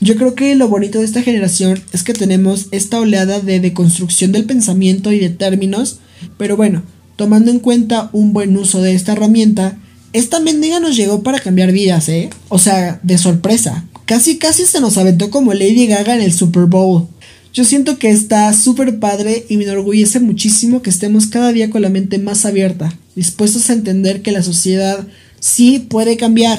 Yo 0.00 0.16
creo 0.16 0.34
que 0.34 0.54
lo 0.54 0.66
bonito 0.66 0.98
de 0.98 1.04
esta 1.04 1.20
generación 1.20 1.82
es 1.92 2.02
que 2.02 2.14
tenemos 2.14 2.68
esta 2.70 2.98
oleada 2.98 3.40
de 3.40 3.60
deconstrucción 3.60 4.32
del 4.32 4.46
pensamiento 4.46 5.12
y 5.12 5.18
de 5.18 5.28
términos, 5.28 5.98
pero 6.38 6.56
bueno, 6.56 6.84
tomando 7.16 7.50
en 7.50 7.58
cuenta 7.58 8.08
un 8.14 8.32
buen 8.32 8.56
uso 8.56 8.80
de 8.80 8.94
esta 8.94 9.12
herramienta, 9.12 9.76
esta 10.14 10.40
mendiga 10.40 10.80
nos 10.80 10.96
llegó 10.96 11.22
para 11.22 11.38
cambiar 11.38 11.70
vidas, 11.70 12.08
¿eh? 12.08 12.30
O 12.48 12.58
sea, 12.58 12.98
de 13.02 13.18
sorpresa. 13.18 13.84
Casi 14.06 14.38
casi 14.38 14.64
se 14.64 14.80
nos 14.80 14.96
aventó 14.96 15.28
como 15.28 15.52
Lady 15.52 15.86
Gaga 15.86 16.14
en 16.14 16.22
el 16.22 16.32
Super 16.32 16.64
Bowl. 16.64 17.08
Yo 17.52 17.66
siento 17.66 17.98
que 17.98 18.08
está 18.08 18.50
súper 18.54 18.98
padre 18.98 19.44
y 19.50 19.58
me 19.58 19.64
enorgullece 19.64 20.18
muchísimo 20.18 20.80
que 20.80 20.88
estemos 20.88 21.26
cada 21.26 21.52
día 21.52 21.68
con 21.68 21.82
la 21.82 21.90
mente 21.90 22.18
más 22.18 22.46
abierta, 22.46 22.98
dispuestos 23.14 23.70
a 23.70 23.74
entender 23.74 24.22
que 24.22 24.32
la 24.32 24.42
sociedad 24.42 25.06
sí 25.40 25.78
puede 25.78 26.16
cambiar. 26.16 26.58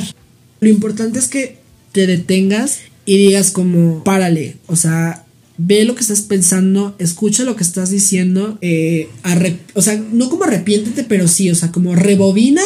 Lo 0.60 0.70
importante 0.70 1.20
es 1.20 1.28
que 1.28 1.58
te 1.92 2.08
detengas 2.08 2.80
y 3.06 3.18
digas 3.18 3.52
como, 3.52 4.04
párale, 4.04 4.58
o 4.68 4.76
sea, 4.76 5.26
ve 5.58 5.84
lo 5.86 5.96
que 5.96 6.02
estás 6.02 6.22
pensando, 6.22 6.96
escucha 7.00 7.44
lo 7.44 7.56
que 7.56 7.64
estás 7.64 7.90
diciendo, 7.90 8.58
eh, 8.62 9.10
o 9.74 9.82
sea, 9.82 10.02
no 10.12 10.30
como 10.30 10.46
arrepiéntete, 10.46 11.04
pero 11.04 11.28
sí, 11.28 11.50
o 11.50 11.56
sea, 11.56 11.72
como 11.72 11.96
rebobina 11.96 12.64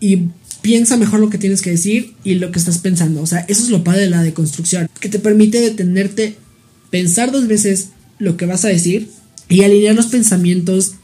y 0.00 0.28
piensa 0.60 0.96
mejor 0.96 1.20
lo 1.20 1.30
que 1.30 1.38
tienes 1.38 1.62
que 1.62 1.70
decir 1.70 2.14
y 2.24 2.34
lo 2.34 2.50
que 2.50 2.58
estás 2.58 2.78
pensando. 2.78 3.22
O 3.22 3.26
sea, 3.26 3.40
eso 3.48 3.62
es 3.62 3.70
lo 3.70 3.84
padre 3.84 4.02
de 4.02 4.10
la 4.10 4.22
deconstrucción, 4.22 4.88
que 5.00 5.08
te 5.08 5.18
permite 5.18 5.60
detenerte 5.60 6.36
pensar 6.90 7.32
dos 7.32 7.46
veces 7.46 7.90
lo 8.18 8.36
que 8.36 8.46
vas 8.46 8.64
a 8.64 8.68
decir 8.68 9.08
y 9.48 9.62
alinear 9.62 9.94
los 9.94 10.06
pensamientos 10.06 10.94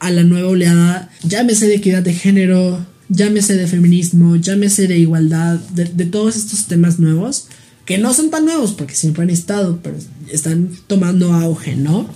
a 0.00 0.10
la 0.10 0.24
nueva 0.24 0.48
oleada, 0.48 1.10
llámese 1.22 1.68
de 1.68 1.76
equidad 1.76 2.02
de 2.02 2.14
género, 2.14 2.84
llámese 3.08 3.56
de 3.56 3.66
feminismo, 3.66 4.36
llámese 4.36 4.88
de 4.88 4.98
igualdad, 4.98 5.58
de, 5.74 6.06
todos 6.06 6.36
estos 6.36 6.66
temas 6.66 6.98
nuevos, 6.98 7.46
que 7.84 7.98
no 7.98 8.14
son 8.14 8.30
tan 8.30 8.44
nuevos 8.46 8.72
porque 8.72 8.94
siempre 8.94 9.22
han 9.22 9.30
estado, 9.30 9.80
pero 9.82 9.96
están 10.32 10.70
tomando 10.86 11.32
auge, 11.32 11.76
¿no? 11.76 12.08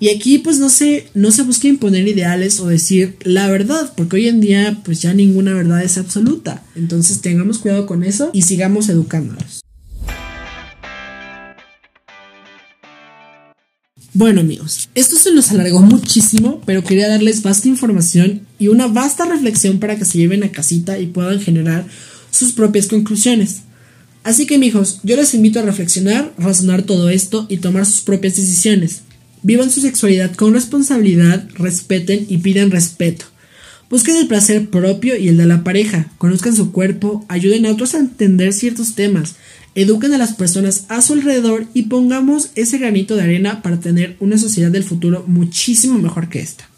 Y 0.00 0.10
aquí 0.10 0.38
pues 0.38 0.58
no 0.58 0.68
se, 0.68 1.08
no 1.14 1.30
se 1.30 1.42
busca 1.42 1.66
imponer 1.66 2.06
ideales 2.06 2.60
o 2.60 2.66
decir 2.66 3.16
la 3.22 3.48
verdad, 3.48 3.92
porque 3.96 4.16
hoy 4.16 4.28
en 4.28 4.40
día 4.40 4.80
pues 4.84 5.00
ya 5.00 5.14
ninguna 5.14 5.54
verdad 5.54 5.82
es 5.82 5.98
absoluta. 5.98 6.62
Entonces 6.76 7.20
tengamos 7.20 7.58
cuidado 7.58 7.86
con 7.86 8.04
eso 8.04 8.30
y 8.32 8.42
sigamos 8.42 8.88
educándonos. 8.88 9.63
Bueno 14.12 14.40
amigos, 14.40 14.88
esto 14.96 15.14
se 15.14 15.32
nos 15.32 15.52
alargó 15.52 15.80
muchísimo, 15.80 16.60
pero 16.66 16.82
quería 16.82 17.08
darles 17.08 17.42
vasta 17.42 17.68
información 17.68 18.44
y 18.58 18.66
una 18.66 18.88
vasta 18.88 19.24
reflexión 19.24 19.78
para 19.78 19.96
que 19.96 20.04
se 20.04 20.18
lleven 20.18 20.42
a 20.42 20.50
casita 20.50 20.98
y 20.98 21.06
puedan 21.06 21.40
generar 21.40 21.86
sus 22.32 22.52
propias 22.52 22.88
conclusiones. 22.88 23.62
Así 24.24 24.46
que 24.46 24.58
mijos, 24.58 24.98
yo 25.04 25.14
les 25.14 25.32
invito 25.34 25.60
a 25.60 25.62
reflexionar, 25.62 26.32
razonar 26.38 26.82
todo 26.82 27.08
esto 27.08 27.46
y 27.48 27.58
tomar 27.58 27.86
sus 27.86 28.00
propias 28.00 28.34
decisiones. 28.34 29.02
Vivan 29.42 29.70
su 29.70 29.80
sexualidad 29.80 30.34
con 30.34 30.54
responsabilidad, 30.54 31.48
respeten 31.54 32.26
y 32.28 32.38
pidan 32.38 32.72
respeto. 32.72 33.26
Busquen 33.90 34.16
el 34.16 34.26
placer 34.26 34.70
propio 34.70 35.16
y 35.16 35.28
el 35.28 35.36
de 35.36 35.46
la 35.46 35.62
pareja, 35.62 36.10
conozcan 36.18 36.56
su 36.56 36.72
cuerpo, 36.72 37.24
ayuden 37.28 37.66
a 37.66 37.70
otros 37.70 37.94
a 37.94 37.98
entender 37.98 38.52
ciertos 38.54 38.96
temas, 38.96 39.36
eduquen 39.74 40.12
a 40.12 40.18
las 40.18 40.34
personas 40.34 40.84
a 40.88 41.02
su 41.02 41.14
alrededor 41.14 41.66
y 41.74 41.84
pongamos 41.84 42.50
ese 42.54 42.78
granito 42.78 43.16
de 43.16 43.22
arena 43.22 43.62
para 43.62 43.80
tener 43.80 44.16
una 44.20 44.38
sociedad 44.38 44.70
del 44.70 44.84
futuro 44.84 45.24
muchísimo 45.26 45.98
mejor 45.98 46.28
que 46.28 46.40
esta. 46.40 46.68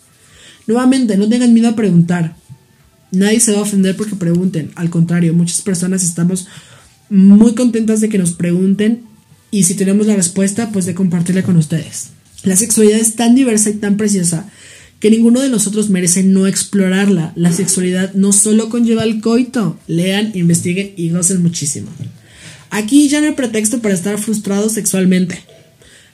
Nuevamente, 0.66 1.16
no 1.16 1.28
tengan 1.28 1.52
miedo 1.54 1.68
a 1.68 1.76
preguntar. 1.76 2.36
Nadie 3.12 3.40
se 3.40 3.52
va 3.52 3.58
a 3.58 3.62
ofender 3.62 3.96
porque 3.96 4.16
pregunten. 4.16 4.72
Al 4.74 4.90
contrario, 4.90 5.34
muchas 5.34 5.62
personas 5.62 6.02
estamos 6.02 6.48
muy 7.08 7.54
contentas 7.54 8.00
de 8.00 8.08
que 8.08 8.18
nos 8.18 8.32
pregunten 8.32 9.02
y 9.50 9.62
si 9.62 9.74
tenemos 9.74 10.06
la 10.06 10.16
respuesta, 10.16 10.70
pues 10.72 10.86
de 10.86 10.94
compartirla 10.94 11.42
con 11.42 11.56
ustedes. 11.56 12.08
La 12.42 12.56
sexualidad 12.56 12.98
es 12.98 13.14
tan 13.14 13.34
diversa 13.34 13.70
y 13.70 13.74
tan 13.74 13.96
preciosa 13.96 14.48
que 15.00 15.10
ninguno 15.10 15.40
de 15.40 15.50
nosotros 15.50 15.90
merece 15.90 16.24
no 16.24 16.46
explorarla. 16.46 17.32
La 17.36 17.52
sexualidad 17.52 18.14
no 18.14 18.32
solo 18.32 18.68
conlleva 18.68 19.04
el 19.04 19.20
coito. 19.20 19.78
Lean, 19.86 20.32
investiguen 20.34 20.94
y 20.96 21.10
gocen 21.10 21.42
muchísimo. 21.42 21.88
Aquí 22.70 23.08
ya 23.08 23.20
no 23.20 23.26
hay 23.26 23.32
pretexto 23.32 23.80
para 23.80 23.94
estar 23.94 24.18
frustrado 24.18 24.68
sexualmente. 24.68 25.38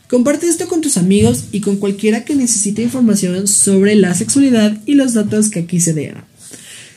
Comparte 0.09 0.47
esto 0.47 0.69
con 0.69 0.83
tus 0.83 0.99
amigos 0.99 1.45
y 1.53 1.61
con 1.61 1.77
cualquiera 1.77 2.25
que 2.25 2.35
necesite 2.35 2.83
información 2.83 3.49
sobre 3.49 3.95
la 3.95 4.15
sexualidad 4.15 4.77
y 4.85 4.95
los 4.95 5.15
datos 5.15 5.49
que 5.49 5.61
aquí 5.61 5.81
se 5.81 5.95
dieron. 5.95 6.25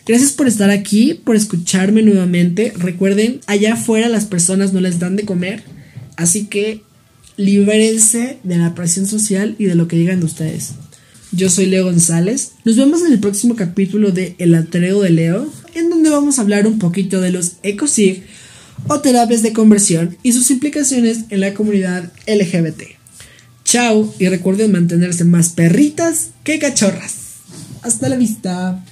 Gracias 0.05 0.33
por 0.33 0.47
estar 0.47 0.69
aquí, 0.69 1.13
por 1.13 1.35
escucharme 1.35 2.03
nuevamente. 2.03 2.73
Recuerden, 2.77 3.39
allá 3.47 3.73
afuera 3.73 4.09
las 4.09 4.25
personas 4.25 4.73
no 4.73 4.81
les 4.81 4.99
dan 4.99 5.15
de 5.15 5.23
comer, 5.23 5.63
así 6.17 6.45
que 6.45 6.81
libérense 7.37 8.37
de 8.43 8.57
la 8.57 8.75
presión 8.75 9.07
social 9.07 9.55
y 9.57 9.65
de 9.65 9.75
lo 9.75 9.87
que 9.87 9.95
digan 9.95 10.19
de 10.19 10.25
ustedes. 10.25 10.73
Yo 11.31 11.49
soy 11.49 11.65
Leo 11.65 11.85
González. 11.85 12.51
Nos 12.65 12.75
vemos 12.75 13.01
en 13.01 13.13
el 13.13 13.19
próximo 13.19 13.55
capítulo 13.55 14.11
de 14.11 14.35
El 14.37 14.53
Atreo 14.55 15.01
de 15.01 15.09
Leo, 15.09 15.51
en 15.73 15.89
donde 15.89 16.09
vamos 16.09 16.37
a 16.37 16.43
hablar 16.43 16.67
un 16.67 16.79
poquito 16.79 17.19
de 17.19 17.31
los 17.31 17.53
ecosig 17.63 18.23
o 18.87 18.99
terapias 18.99 19.41
de 19.41 19.53
conversión 19.53 20.17
y 20.23 20.33
sus 20.33 20.51
implicaciones 20.51 21.25
en 21.29 21.41
la 21.41 21.53
comunidad 21.53 22.11
LGBT. 22.27 22.83
Chao 23.63 24.13
y 24.19 24.27
recuerden 24.29 24.71
mantenerse 24.71 25.23
más 25.23 25.49
perritas 25.49 26.29
que 26.43 26.59
cachorras. 26.59 27.15
Hasta 27.81 28.09
la 28.09 28.15
vista. 28.15 28.83